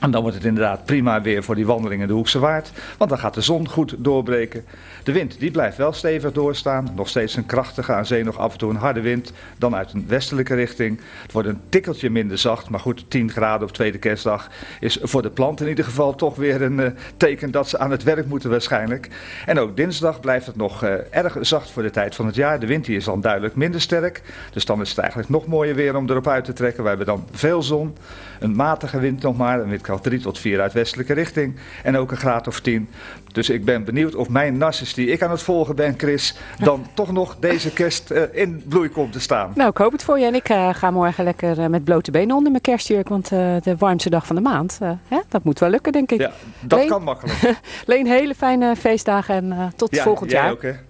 [0.00, 2.72] En dan wordt het inderdaad prima weer voor die wandeling in de Hoekse Waard.
[2.98, 4.64] Want dan gaat de zon goed doorbreken.
[5.02, 6.88] De wind die blijft wel stevig doorstaan.
[6.94, 9.32] Nog steeds een krachtige, aan zee nog af en toe een harde wind.
[9.58, 11.00] Dan uit een westelijke richting.
[11.22, 12.70] Het wordt een tikkeltje minder zacht.
[12.70, 14.48] Maar goed, 10 graden op tweede kerstdag
[14.80, 16.86] is voor de plant in ieder geval toch weer een uh,
[17.16, 19.08] teken dat ze aan het werk moeten waarschijnlijk.
[19.46, 22.60] En ook dinsdag blijft het nog uh, erg zacht voor de tijd van het jaar.
[22.60, 24.22] De wind die is dan duidelijk minder sterk.
[24.52, 26.82] Dus dan is het eigenlijk nog mooier weer om erop uit te trekken.
[26.82, 27.96] We hebben dan veel zon.
[28.40, 29.60] Een matige wind nog maar.
[29.60, 31.56] Een windkracht 3 tot 4 uit westelijke richting.
[31.82, 32.88] En ook een graad of 10.
[33.32, 36.86] Dus ik ben benieuwd of mijn nasses die ik aan het volgen ben, Chris, dan
[36.94, 39.52] toch nog deze kerst uh, in bloei komt te staan.
[39.54, 40.24] Nou, ik hoop het voor je.
[40.24, 43.08] En ik uh, ga morgen lekker uh, met blote benen onder mijn kerstjurk.
[43.08, 46.20] Want de warmste dag van de maand, hè, dat moet wel lukken, denk ik.
[46.20, 47.60] Ja, dat Leen, kan makkelijk.
[47.86, 50.52] Leen, hele fijne feestdagen en tot ja, volgend jaar.
[50.52, 50.80] Oké,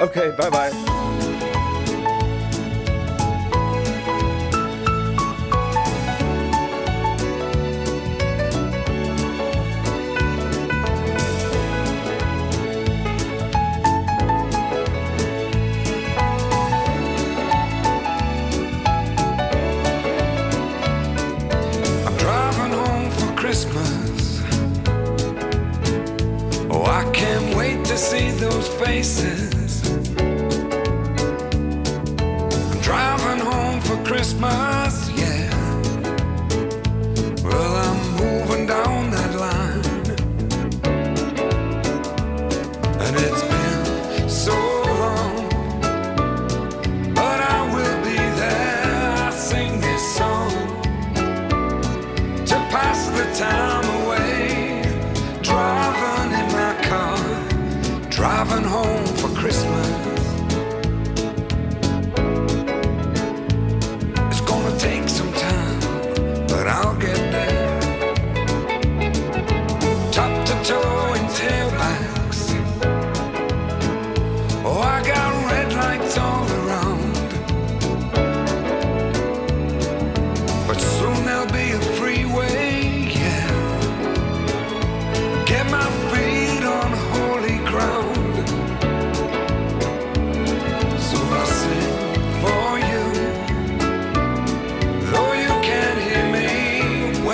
[0.00, 1.23] okay, bye bye.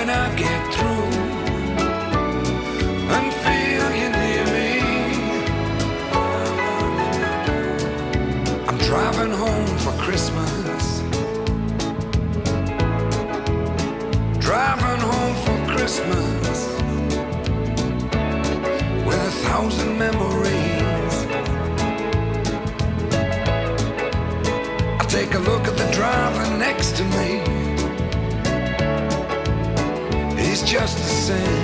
[0.07, 1.00] Driving
[31.31, 31.63] same.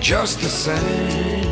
[0.00, 1.47] Just the same.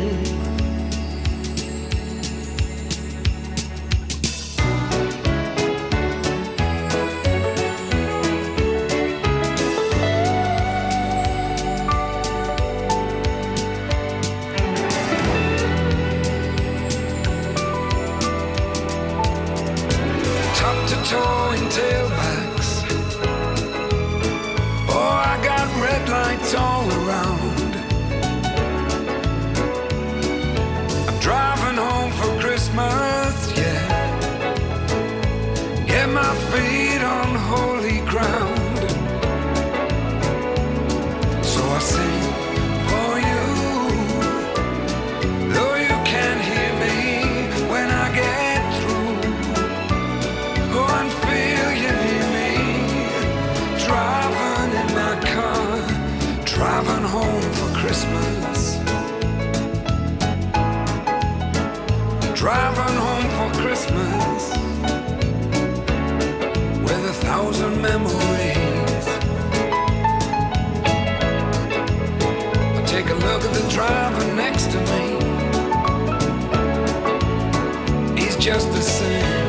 [57.87, 58.75] Christmas.
[62.35, 64.51] Driving home for Christmas
[66.83, 69.07] with a thousand memories.
[72.75, 75.03] I take a look at the driver next to me.
[78.21, 79.46] He's just the same.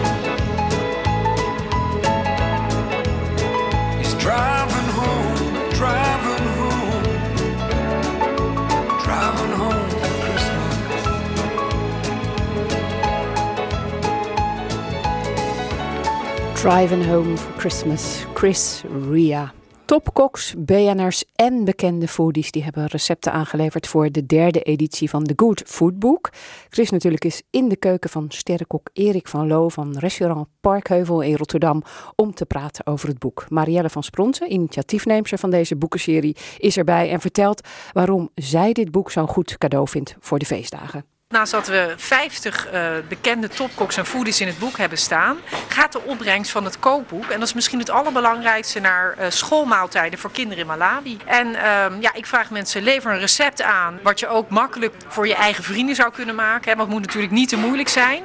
[16.62, 19.52] Driving Home for Christmas, Chris Ria.
[19.84, 25.32] Topkoks, BN'ers en bekende foodies die hebben recepten aangeleverd voor de derde editie van The
[25.36, 26.30] Good Food Book.
[26.68, 31.36] Chris natuurlijk is in de keuken van sterrenkok Erik van Loo van restaurant Parkheuvel in
[31.36, 31.82] Rotterdam
[32.16, 33.44] om te praten over het boek.
[33.48, 39.10] Marielle van Spronsen, initiatiefneemster van deze boekenserie, is erbij en vertelt waarom zij dit boek
[39.10, 41.04] zo'n goed cadeau vindt voor de feestdagen.
[41.28, 45.36] Naast dat we 50 eh, bekende topkoks en foodies in het boek hebben staan,
[45.68, 50.18] gaat de opbrengst van het kookboek, en dat is misschien het allerbelangrijkste, naar eh, schoolmaaltijden
[50.18, 51.16] voor kinderen in Malawi.
[51.24, 55.26] En ehm, ja, ik vraag mensen, lever een recept aan wat je ook makkelijk voor
[55.26, 56.70] je eigen vrienden zou kunnen maken.
[56.70, 58.22] Hè, want het moet natuurlijk niet te moeilijk zijn.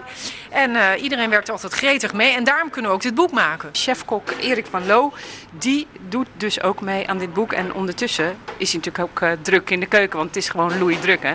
[0.49, 3.69] En eh, iedereen werkt altijd gretig mee en daarom kunnen we ook dit boek maken.
[3.71, 5.13] Chefkok Erik van Loo,
[5.51, 7.53] die doet dus ook mee aan dit boek.
[7.53, 10.99] En ondertussen is hij natuurlijk ook druk in de keuken, want het is gewoon loei
[10.99, 11.33] druk hè.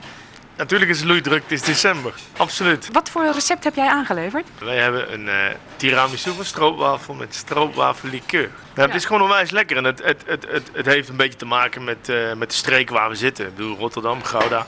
[0.59, 2.15] Natuurlijk is het loeidruk, het is december.
[2.37, 2.89] Absoluut.
[2.93, 4.47] Wat voor recept heb jij aangeleverd?
[4.59, 5.35] Wij hebben een eh,
[5.77, 8.51] tiramisu van stroopwafel met stroopwafellikeur.
[8.75, 11.39] Nou, Het is gewoon onwijs lekker en het, het, het, het, het heeft een beetje
[11.39, 13.47] te maken met, eh, met de streek waar we zitten.
[13.47, 14.67] Ik bedoel, Rotterdam, Gouda.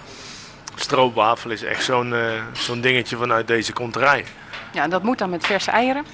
[0.74, 4.24] Stroopwafel is echt zo'n eh, zo'n dingetje vanuit deze konterij.
[4.72, 6.04] Ja, en dat moet dan met verse eieren.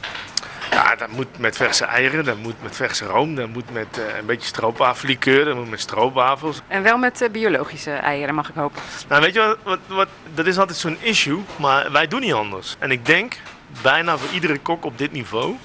[0.71, 4.19] Ja, dat moet met verse eieren, dat moet met verse room, dat moet met eh,
[4.19, 6.61] een beetje stroopwafellikeur, dat moet met stroopwafels.
[6.69, 8.83] En wel met eh, biologische eieren, mag ik hopen.
[9.09, 12.33] Nou, weet je wat, wat, wat dat is altijd zo'n issue, maar wij doen niet
[12.33, 12.77] anders.
[12.79, 13.37] En ik denk,
[13.83, 15.57] bijna voor iedere kok op dit niveau,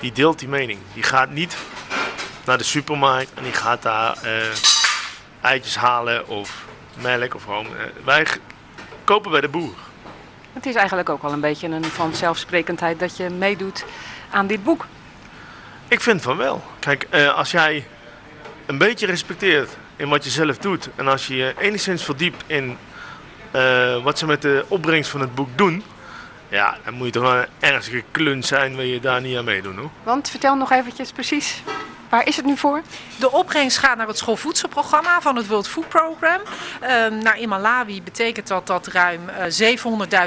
[0.00, 0.78] die deelt die mening.
[0.94, 1.56] Die gaat niet
[2.44, 4.30] naar de supermarkt en die gaat daar eh,
[5.40, 6.64] eitjes halen of
[7.00, 7.66] melk of room.
[8.04, 8.26] Wij
[9.04, 9.74] kopen bij de boer.
[10.52, 13.84] Het is eigenlijk ook wel een beetje een vanzelfsprekendheid dat je meedoet
[14.30, 14.86] aan dit boek.
[15.88, 16.62] Ik vind van wel.
[16.78, 17.86] Kijk, eh, als jij
[18.66, 22.78] een beetje respecteert in wat je zelf doet en als je je enigszins verdiept in
[23.50, 25.82] eh, wat ze met de opbrengst van het boek doen,
[26.48, 29.44] ja, dan moet je toch wel een ernstige klunt zijn, wil je daar niet aan
[29.44, 29.90] meedoen hoor.
[30.02, 31.62] Want vertel nog eventjes precies,
[32.08, 32.82] waar is het nu voor?
[33.18, 36.40] De opbrengst gaat naar het schoolvoedselprogramma van het World Food Program.
[36.80, 39.76] Ehm nou, in Malawi betekent dat dat ruim eh,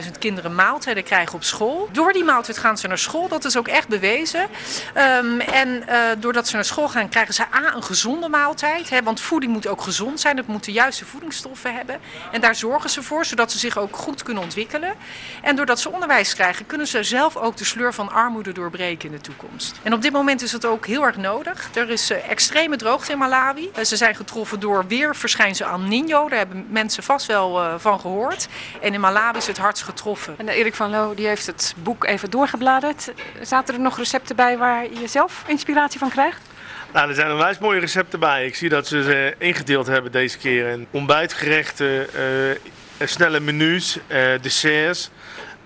[0.03, 1.89] 700.000 kinderen maaltijden krijgen op school.
[1.91, 4.47] Door die maaltijd gaan ze naar school, dat is ook echt bewezen.
[4.93, 8.89] Ehm, en eh, doordat ze naar school gaan, krijgen ze A, een gezonde maaltijd.
[8.89, 11.99] Hè, want voeding moet ook gezond zijn, het moet de juiste voedingsstoffen hebben.
[12.31, 14.93] En daar zorgen ze voor, zodat ze zich ook goed kunnen ontwikkelen.
[15.41, 19.15] En doordat ze onderwijs krijgen, kunnen ze zelf ook de sleur van armoede doorbreken in
[19.15, 19.79] de toekomst.
[19.83, 21.69] En op dit moment is het ook heel erg nodig.
[21.73, 23.69] Er is eh, extreme droogte in Malawi.
[23.73, 26.29] Eh, ze zijn getroffen door weerverschijnsel El Nino.
[26.29, 28.47] Daar hebben mensen vast wel eh, van gehoord.
[28.81, 30.33] En in Malawi is het hardst getroffen.
[30.37, 33.11] En Erik van Loo die heeft het boek even doorgebladerd.
[33.41, 36.41] Zaten er nog recepten bij waar je zelf inspiratie van krijgt?
[36.93, 38.45] Nou, er zijn onwijs mooie recepten bij.
[38.45, 44.31] Ik zie dat ze ze ingedeeld hebben deze keer in ontbijtgerechten, eh, snelle menus, eh,
[44.41, 45.09] desserts.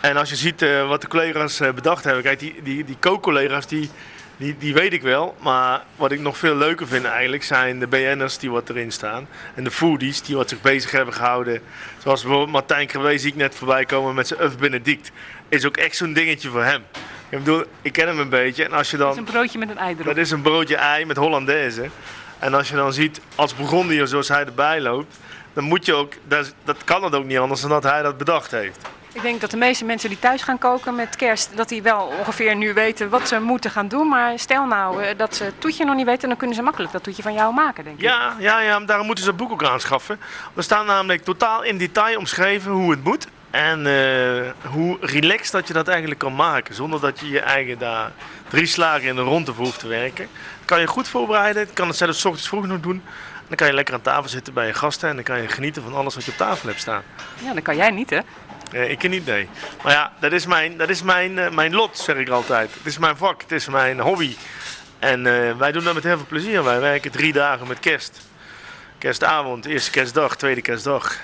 [0.01, 3.67] En als je ziet eh, wat de collega's bedacht hebben, kijk, die, die, die kookcollega's
[3.67, 3.89] die,
[4.37, 5.35] die, die weet ik wel.
[5.39, 9.27] Maar wat ik nog veel leuker vind eigenlijk zijn de BN'ers die wat erin staan.
[9.53, 11.61] En de foodies die wat zich bezig hebben gehouden.
[11.97, 15.11] Zoals bijvoorbeeld Martijn Krewee zie ik net voorbij komen met zijn œuf Benedict.
[15.49, 16.83] is ook echt zo'n dingetje voor hem.
[17.29, 18.63] Ik bedoel, ik ken hem een beetje.
[18.63, 19.07] En als je dan...
[19.07, 20.05] Dat is een broodje met een ei erop.
[20.05, 21.89] Dat is een broodje ei met Hollandaise.
[22.39, 25.17] En als je dan ziet, als Burgondiër zoals hij erbij loopt,
[25.53, 28.17] dan moet je ook, dat, dat kan het ook niet anders dan dat hij dat
[28.17, 28.87] bedacht heeft.
[29.15, 32.13] Ik denk dat de meeste mensen die thuis gaan koken met kerst, dat die wel
[32.19, 34.07] ongeveer nu weten wat ze moeten gaan doen.
[34.07, 36.91] Maar stel nou eh, dat ze het toetje nog niet weten, dan kunnen ze makkelijk
[36.91, 38.01] dat toetje van jou maken, denk ik.
[38.01, 40.19] Ja, ja, ja, maar daarom moeten ze dat boek ook aanschaffen.
[40.55, 43.27] Er staat namelijk totaal in detail omschreven hoe het moet.
[43.51, 46.75] En eh, hoe relaxed dat je dat eigenlijk kan maken.
[46.75, 48.11] Zonder dat je je eigen daar
[48.49, 50.27] drie slagen in de ronde voor hoeft te werken.
[50.65, 51.73] kan je goed voorbereiden.
[51.73, 53.03] Kan het zelfs 's ochtends vroeg nog doen.
[53.47, 55.09] Dan kan je lekker aan tafel zitten bij je gasten.
[55.09, 57.03] En dan kan je genieten van alles wat je op tafel hebt staan.
[57.43, 58.19] Ja, dan kan jij niet, hè?
[58.71, 59.49] Eh, ik niet, nee.
[59.83, 62.73] Maar ja, dat is mijn, dat is mijn, eh, mijn lot, zeg ik altijd.
[62.73, 64.35] Het is mijn vak, het is mijn hobby.
[64.99, 66.63] En eh, wij doen dat met heel veel plezier.
[66.63, 68.21] Wij werken drie dagen met kerst.
[68.97, 71.17] Kerstavond, eerste kerstdag, tweede kerstdag.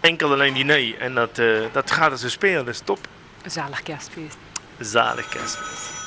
[0.00, 0.98] Enkel alleen diner.
[0.98, 1.40] En dat,
[1.72, 2.98] dat gaat als een speer, dat is top.
[3.46, 4.36] Zalig kerstfeest.
[4.78, 6.01] Zalig kerstfeest.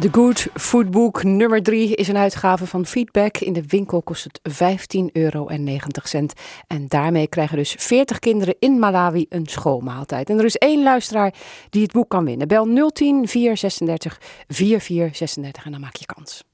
[0.00, 3.38] The Good Food Book nummer 3 is een uitgave van Feedback.
[3.38, 4.40] In de winkel kost het
[4.96, 5.46] 15,90 euro.
[6.66, 10.30] En daarmee krijgen dus 40 kinderen in Malawi een schoolmaaltijd.
[10.30, 11.34] En er is één luisteraar
[11.70, 12.48] die het boek kan winnen.
[12.48, 16.44] Bel 010 436 4436 en dan maak je kans.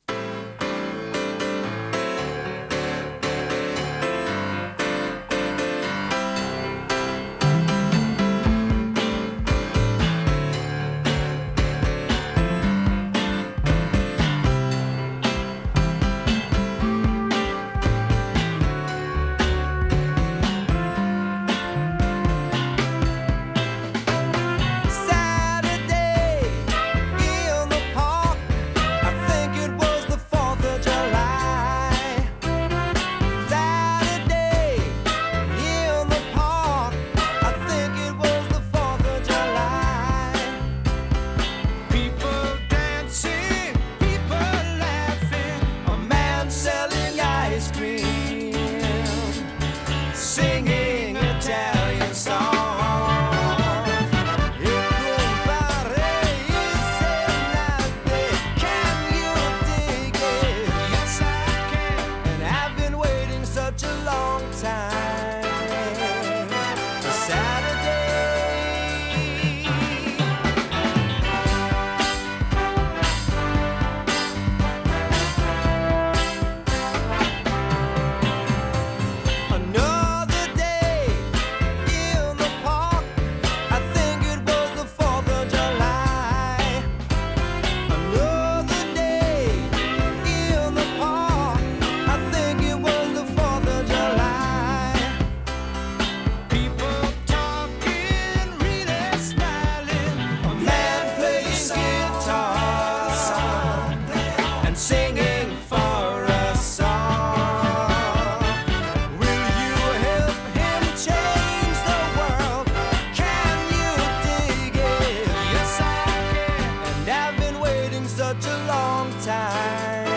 [118.20, 120.09] Such a long time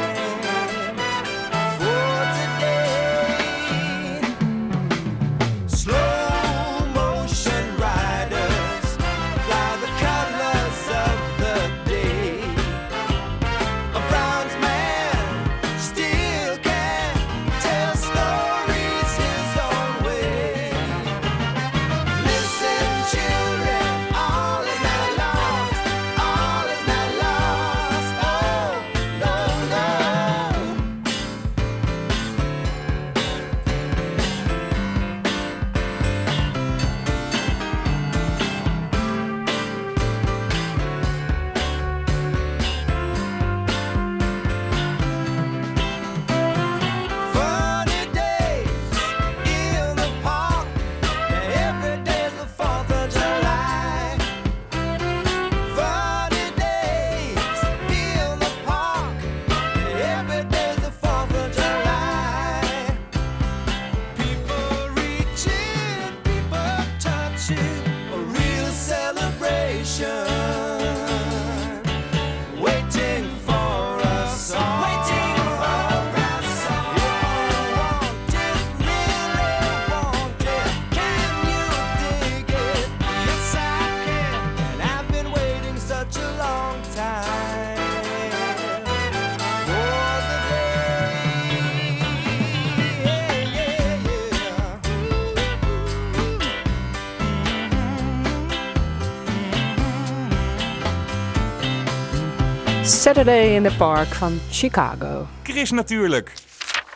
[103.13, 105.27] Saturday in the Park van Chicago.
[105.43, 106.33] Chris natuurlijk.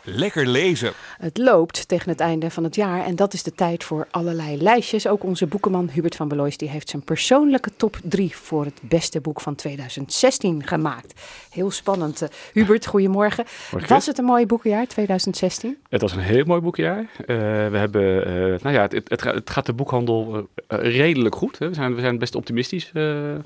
[0.04, 0.92] Lekker lezen.
[1.18, 4.62] Het loopt tegen het einde van het jaar en dat is de tijd voor allerlei
[4.62, 5.06] lijstjes.
[5.06, 9.20] Ook onze boekenman Hubert van Belois die heeft zijn persoonlijke top 3 voor het beste
[9.20, 11.20] boek van 2016 gemaakt.
[11.50, 12.22] Heel spannend.
[12.22, 13.44] Eh, Hubert, goedemorgen.
[13.70, 13.88] Morgen.
[13.88, 15.76] Was het een mooi boekenjaar 2016?
[15.88, 16.98] Het was een heel mooi boekjaar.
[16.98, 17.26] Eh,
[17.70, 21.58] we hebben, eh, nou ja, het, het, het, gaat- de boekhandel redelijk goed.
[21.58, 21.68] Hè.
[21.68, 23.40] We, zijn, we zijn best optimistisch de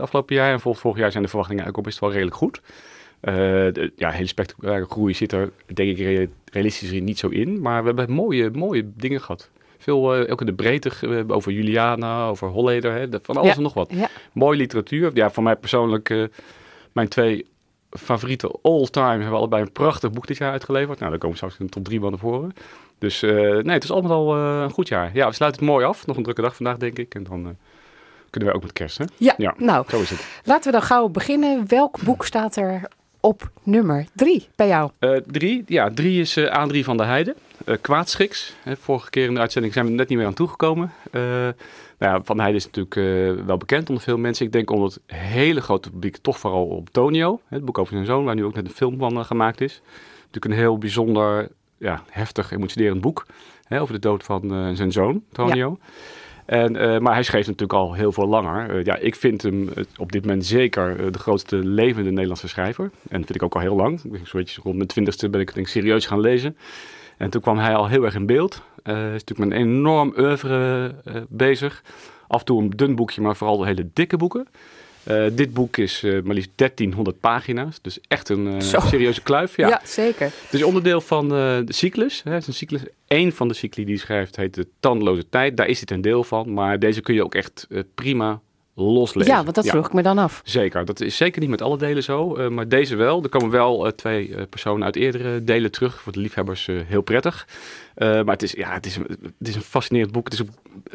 [0.00, 0.52] afgelopen jaar.
[0.52, 2.60] En vorig jaar zijn de verwachtingen eigenlijk ook best wel redelijk goed.
[3.20, 7.28] Eh, de, ja, hele spectaculaire groei zit er, denk ik, re- realistisch gezien niet zo
[7.28, 7.60] in.
[7.60, 9.50] Maar we hebben mooie, mooie dingen gehad.
[9.78, 13.62] Veel, eh, ook in de breedte, over Juliana, over Holleder, hè, van alles Ja, en
[13.62, 13.90] nog wat.
[13.94, 14.08] ja.
[14.32, 15.10] Mooie literatuur.
[15.14, 16.22] Ja, voor mij persoonlijk, eh,
[16.92, 17.46] mijn twee
[17.90, 20.98] favoriete all-time hebben allebei een prachtig boek dit jaar uitgeleverd.
[20.98, 22.52] Nou, daar komen we straks in de top drie van naar voren.
[22.98, 25.10] Dus nee, het is allemaal al een goed jaar.
[25.14, 26.06] Ja, we sluiten het mooi af.
[26.06, 27.14] Nog een drukke dag vandaag, denk ik.
[27.14, 27.56] En dan
[28.30, 29.04] kunnen wij ook met kerst, hè?
[29.16, 29.84] Ja, nou.
[29.88, 30.26] Zo is het.
[30.44, 31.64] Laten we dan gauw beginnen.
[31.68, 32.88] Welk boek staat er
[33.20, 34.90] op nummer 3 bij jou?
[34.98, 37.34] Eh, drie, ja, drie is eh Adrie van der Heijden.
[37.64, 38.54] Eh kwaadschiks.
[38.62, 40.92] Hè, vorige keer in de uitzending zijn we er net niet meer aan toegekomen.
[41.12, 44.46] Nou ja, van der Heijden is natuurlijk wel bekend onder veel mensen.
[44.46, 47.40] Ik denk onder het hele grote publiek toch vooral op Tonio.
[47.48, 49.80] hè, Het boek over zijn zoon, waar nu ook net een film van gemaakt is.
[50.18, 51.48] Natuurlijk een heel bijzonder,
[51.78, 53.26] ja, heftig, emotionerend boek.
[53.64, 55.78] Hè, over de dood van zijn zoon, Tonio.
[56.48, 58.70] En, eh, maar hij schreef natuurlijk al heel veel langer.
[58.70, 62.84] Eh, ja, ik vind hem eh, op dit moment zeker de grootste levende Nederlandse schrijver.
[62.84, 64.00] En dat vind ik ook al heel lang.
[64.32, 66.56] Beetje rond mijn twintigste ben ik denk, serieus gaan lezen.
[67.16, 68.62] En toen kwam hij al heel erg in beeld.
[68.82, 70.94] Hij is natuurlijk met een enorm oeuvre
[71.28, 71.82] bezig.
[72.28, 74.46] Af en toe een dun boekje, maar vooral hele dikke boeken.
[75.08, 77.78] Eh, dit boek is eh, maar liefst 1300 pagina's.
[77.82, 79.56] Dus echt een eh, serieuze kluif.
[79.56, 79.68] Ja.
[79.68, 80.26] Ja, zeker.
[80.26, 82.22] Het is onderdeel van de cyclus.
[82.22, 82.32] Hè.
[82.32, 82.80] Het is een cyclus.
[83.06, 85.56] Eén van de cycli die hij schrijft heet de Tandeloze Tijd.
[85.56, 86.52] Daar is dit een deel van.
[86.52, 88.40] Maar deze kun je ook echt prima
[88.82, 89.32] loslezen.
[89.32, 90.40] Ja, want dat vroeg ik me dan af.
[90.44, 90.84] Zeker.
[90.84, 92.34] Dat is zeker niet met alle delen zo.
[92.36, 93.22] eh, maar deze wel.
[93.22, 96.00] Er komen wel eh, twee eh, personen uit eerdere delen terug.
[96.00, 97.46] Voor de liefhebbers heel prettig.
[97.96, 100.24] Maar het is, ja, het, is, een- het is een fascinerend boek.
[100.24, 100.42] Het is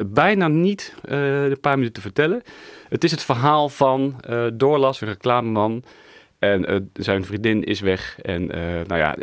[0.06, 2.42] bijna niet een paar minuten te vertellen.
[2.88, 4.20] Het is het verhaal van
[4.54, 5.84] Doorlas, een reclameman.
[6.38, 8.18] En zijn vriendin is weg.
[8.22, 8.46] En
[8.86, 9.16] nou ja,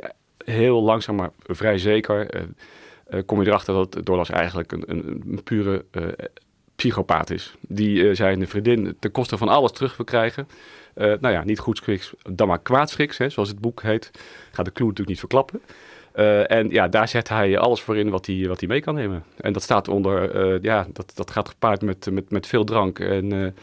[0.45, 2.45] heel langzaam, maar vrij zeker...
[3.26, 5.86] kom je erachter dat Doorlas eigenlijk een, een, een pure
[6.82, 7.53] psychopaat is.
[7.67, 10.47] Die eh, zijn vriendin ten koste van alles terug wil krijgen.
[10.93, 14.11] Eh, nou ja, niet goedschiks, dan maar kwaadschiks, hè, zoals het boek heet.
[14.51, 15.61] Gaat de clue natuurlijk niet verklappen.
[16.11, 18.95] Eh, en ja, daar zet hij alles voor in wat hij, wat hij mee kan
[18.95, 19.23] nemen.
[19.38, 23.55] En dat staat onder, ja, dat, dat gaat gepaard met, met, met veel drank en,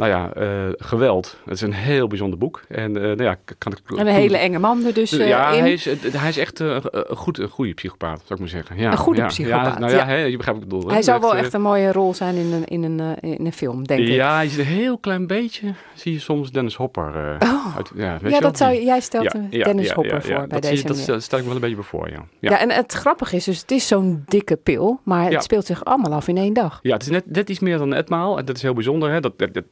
[0.00, 1.36] nou ja, eh, geweld.
[1.44, 2.62] Het is een heel bijzonder boek.
[2.68, 3.98] En uh, nou ja, kan ik...
[3.98, 5.60] En een hele enge man er dus uh, ja, in.
[5.60, 8.76] Hij is, hij is echt een, goed, een goede psychopaat, zou ik maar zeggen.
[8.76, 10.90] Ja, een goede ja, psychopaat, ja, nou ja, je begrijpt wat ik bedoel.
[10.90, 13.86] Hij zou wel echt een mooie rol zijn in een, in een, in een film,
[13.86, 14.08] denk ik.
[14.08, 17.36] Ja, je ziet een heel klein beetje, zie je soms Dennis Hopper.
[17.38, 17.76] Oh.
[17.76, 20.86] uit, ja, weet ja je dat zou, jij stelt Dennis Hopper voor bij dat deze
[20.86, 22.24] dat, stel ik me wel een beetje voor, ja.
[22.40, 25.84] Ja, en het grappige is dus, het is zo'n dikke pil, maar het speelt zich
[25.84, 26.78] allemaal af in één dag.
[26.82, 28.38] Ja, het is net, net iets meer dan etmaal.
[28.38, 29.10] En dat is heel bijzonder.
[29.10, 29.20] Hè?
[29.20, 29.64] Dat, dat, dat,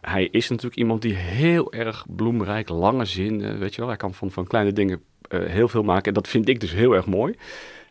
[0.00, 3.88] hij is natuurlijk iemand die heel erg bloemrijk, lange zin, weet je wel.
[3.88, 6.04] Hij kan van, van kleine dingen uh, heel veel maken.
[6.04, 7.34] En dat vind ik dus heel erg mooi.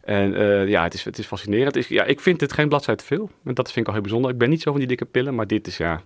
[0.02, 1.76] En uh, ja, het is, het is fascinerend.
[1.76, 3.30] Het is, ja, ik vind het geen bladzijde te veel.
[3.44, 4.32] En dat vind ik al heel bijzonder.
[4.32, 6.02] Ik ben niet zo van die dikke pillen, maar dit is ja...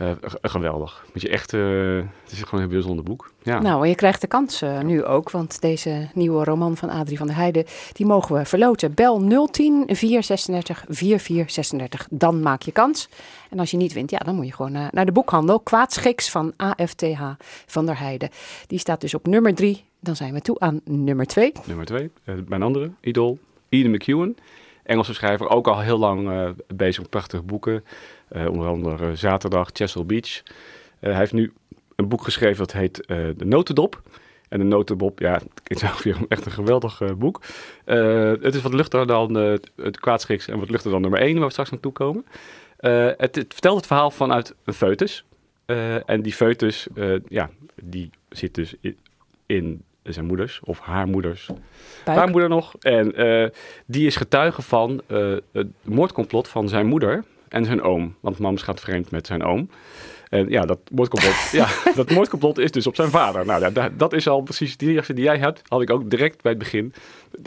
[0.00, 0.10] Uh,
[0.42, 1.04] geweldig.
[1.12, 3.30] Moet je echt, uh, het is gewoon een heel bijzonder boek.
[3.42, 3.60] Ja.
[3.60, 7.18] Nou, en je krijgt de kans uh, nu ook, want deze nieuwe roman van Adrie
[7.18, 8.94] van der Heijden, die mogen we verloten.
[8.94, 13.08] Bel 010 436 4436, dan maak je kans.
[13.50, 15.60] En als je niet wint, ja, dan moet je gewoon naar de boekhandel.
[15.60, 17.22] Kwaadschiks van AFTH
[17.66, 18.28] van der Heijden.
[18.66, 19.84] Die staat dus op nummer 3.
[20.00, 21.52] Dan zijn we toe aan nummer 2.
[21.66, 22.10] Nummer 2,
[22.46, 23.38] mijn andere idool,
[23.68, 24.34] Ian McEwan.
[24.82, 27.84] Engelse schrijver, ook al heel lang bezig met prachtige boeken.
[28.36, 30.42] Uh, onder andere uh, Zaterdag, Chesil Beach.
[30.42, 30.50] Uh,
[31.00, 31.52] hij heeft nu
[31.96, 34.02] een boek geschreven dat heet De Notendop.
[34.48, 37.40] En de Notendop, ja, het is weer echt een geweldig boek.
[37.84, 39.34] het is wat luchtiger dan
[39.76, 42.24] het kwaadschiks en wat luchtiger dan nummer 1, waar we straks naartoe komen.
[42.76, 45.24] Het, het, vertelt het verhaal vanuit een foetus.
[46.06, 46.86] en die foetus,
[47.28, 47.50] ja,
[47.82, 48.96] die zit dus in,
[49.46, 51.46] in zijn moeders of haar moeders.
[52.04, 52.18] Buik.
[52.18, 52.74] Haar moeder nog.
[52.80, 53.12] En
[53.86, 55.02] die is getuige van
[55.52, 58.14] het moordcomplot van zijn moeder en zijn oom.
[58.20, 59.68] Want Mams gaat vreemd met zijn oom.
[60.28, 63.46] En ja, dat moordcomplot, ja, dat moordcomplot is dus op zijn vader.
[63.46, 66.42] Nou, dat, dat is al precies die reactie die jij hebt, had ik ook direct
[66.42, 66.92] bij het begin.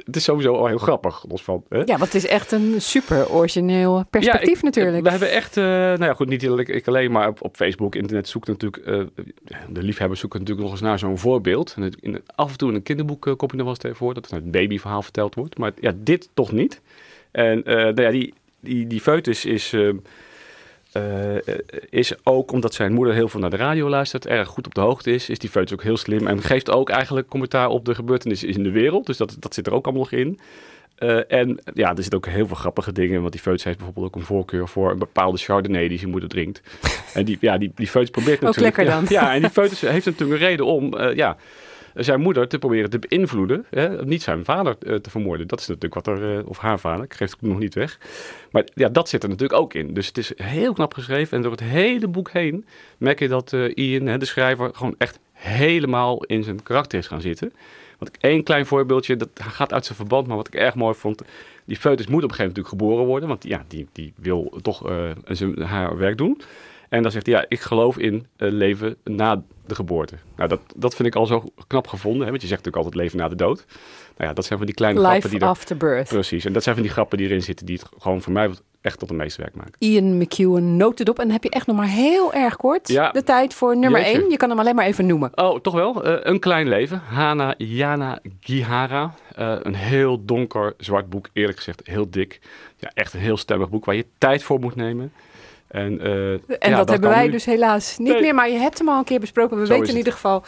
[0.06, 1.64] Het is sowieso al heel grappig, los van.
[1.70, 1.78] Hè?
[1.78, 5.04] Ja, want het is echt een super origineel perspectief ja, ik, natuurlijk.
[5.04, 7.96] We hebben echt, uh, nou ja, goed, niet ik, ik alleen, maar op, op, Facebook,
[7.96, 9.02] internet zoekt natuurlijk, uh,
[9.70, 11.74] de liefhebbers zoeken natuurlijk nog eens naar zo'n voorbeeld.
[11.76, 13.98] En het, in, af en toe in een kinderboek uh, kom je er wel eens
[13.98, 15.58] voor, dat er een babyverhaal verteld wordt.
[15.58, 16.82] Maar ja, dit toch niet.
[17.32, 18.34] En nou ja, die,
[18.66, 19.74] die, die foetus is...
[19.74, 19.94] Uh,
[20.92, 21.58] eh,
[21.90, 24.82] is ook omdat zijn moeder heel veel naar de radio luistert, erg goed op de
[24.82, 27.96] hoogte is, is die foetus ook heel slim en geeft ook eigenlijk commentaar op de
[27.96, 29.06] gebeurtenissen in de wereld.
[29.06, 30.40] Dus dat, dat zit er ook allemaal nog in.
[30.96, 33.20] Eh, en ja, er zitten ook heel veel grappige dingen.
[33.20, 36.30] Want die foetus heeft bijvoorbeeld ook een voorkeur voor een bepaalde chardonnay die zijn moeder
[36.30, 36.62] drinkt.
[37.14, 38.60] en die, ja, die, die probeert Ook natuurlijk...
[38.60, 39.06] lekker dan.
[39.10, 40.94] Ja, ja, en die foetus heeft natuurlijk een reden om...
[40.94, 41.38] eh, ja,
[41.96, 43.66] zijn moeder te proberen te beïnvloeden.
[43.70, 44.06] Hè?
[44.06, 45.48] Niet zijn vader eh, te vermoorden.
[45.48, 46.38] Dat is natuurlijk wat er...
[46.38, 48.00] eh, of haar vader, ik geef het nog niet weg.
[48.52, 49.94] Maar ja, dat zit er natuurlijk ook in.
[49.94, 51.38] Dus het is heel knap geschreven.
[51.38, 52.66] En door het hele boek heen
[52.98, 57.08] merk je dat eh, Ian, hè, de schrijver, gewoon echt helemaal in zijn karakter is
[57.08, 57.54] gaan zitten.
[58.00, 61.22] Want één klein voorbeeldje, dat gaat uit zijn verband, maar wat ik erg mooi vond.
[61.66, 64.60] Die foetus moet op een gegeven moment natuurlijk geboren worden, want ja, die, die wil
[64.62, 64.92] toch
[65.28, 66.42] zijn, haar werk doen.
[66.96, 70.16] En dan zegt hij, ja, ik geloof in eh, leven na de geboorte.
[70.36, 73.04] Nou, dat, dat vind ik al zo knap gevonden, hè, want je zegt natuurlijk altijd
[73.04, 73.66] leven na de dood.
[74.18, 75.48] Nou ja, dat zijn van die kleine grappen Life die er...
[75.48, 76.08] after birth.
[76.08, 78.50] Precies, en dat zijn van die grappen die erin zitten, die het gewoon voor mij
[78.82, 79.74] echt tot een meesterwerk maken.
[79.78, 81.18] Ian McEwan noot het op.
[81.18, 83.12] En dan heb je echt nog maar heel erg kort Ja.
[83.12, 84.22] de tijd voor nummer Jeetje.
[84.22, 84.30] 1.
[84.30, 85.32] Je kan hem alleen maar even noemen.
[85.36, 86.04] Oh, toch wel.
[86.04, 87.02] Eh, een klein leven.
[87.06, 89.14] Hana Jana Gihara.
[89.36, 91.30] Eh, een heel donker zwart boek.
[91.34, 92.40] Eerlijk gezegd heel dik.
[92.78, 95.12] Ja, echt een heel stemmig boek waar je tijd voor moet nemen.
[95.76, 97.32] En, eh, En ja, dat, hebben wij nu.
[97.32, 98.22] dus helaas niet Nee.
[98.22, 98.36] meer.
[98.36, 99.60] Maar je hebt hem al een keer besproken.
[99.60, 100.44] We Zo weten in ieder geval.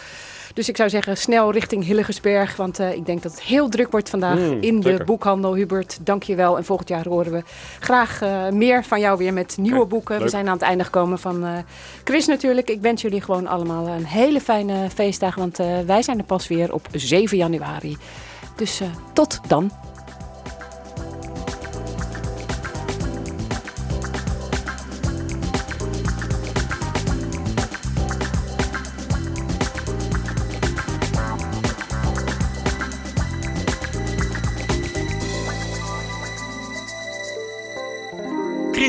[0.54, 2.56] Dus ik zou zeggen, snel richting Hillegersberg.
[2.56, 5.06] Want eh, ik denk dat het heel druk wordt vandaag Mm, in de zeker.
[5.06, 5.56] boekhandel.
[5.56, 6.58] Hubert, dank je wel.
[6.58, 7.44] En volgend jaar horen we
[7.80, 10.22] graag eh, meer van jou weer met nieuwe boeken.
[10.22, 11.52] We zijn aan het einde gekomen van eh,
[12.04, 12.70] Chris natuurlijk.
[12.70, 15.36] Ik wens jullie gewoon allemaal een hele fijne feestdag.
[15.36, 17.98] Want wij zijn er pas weer op 7 januari.
[18.56, 18.82] Dus
[19.14, 19.72] tot dan.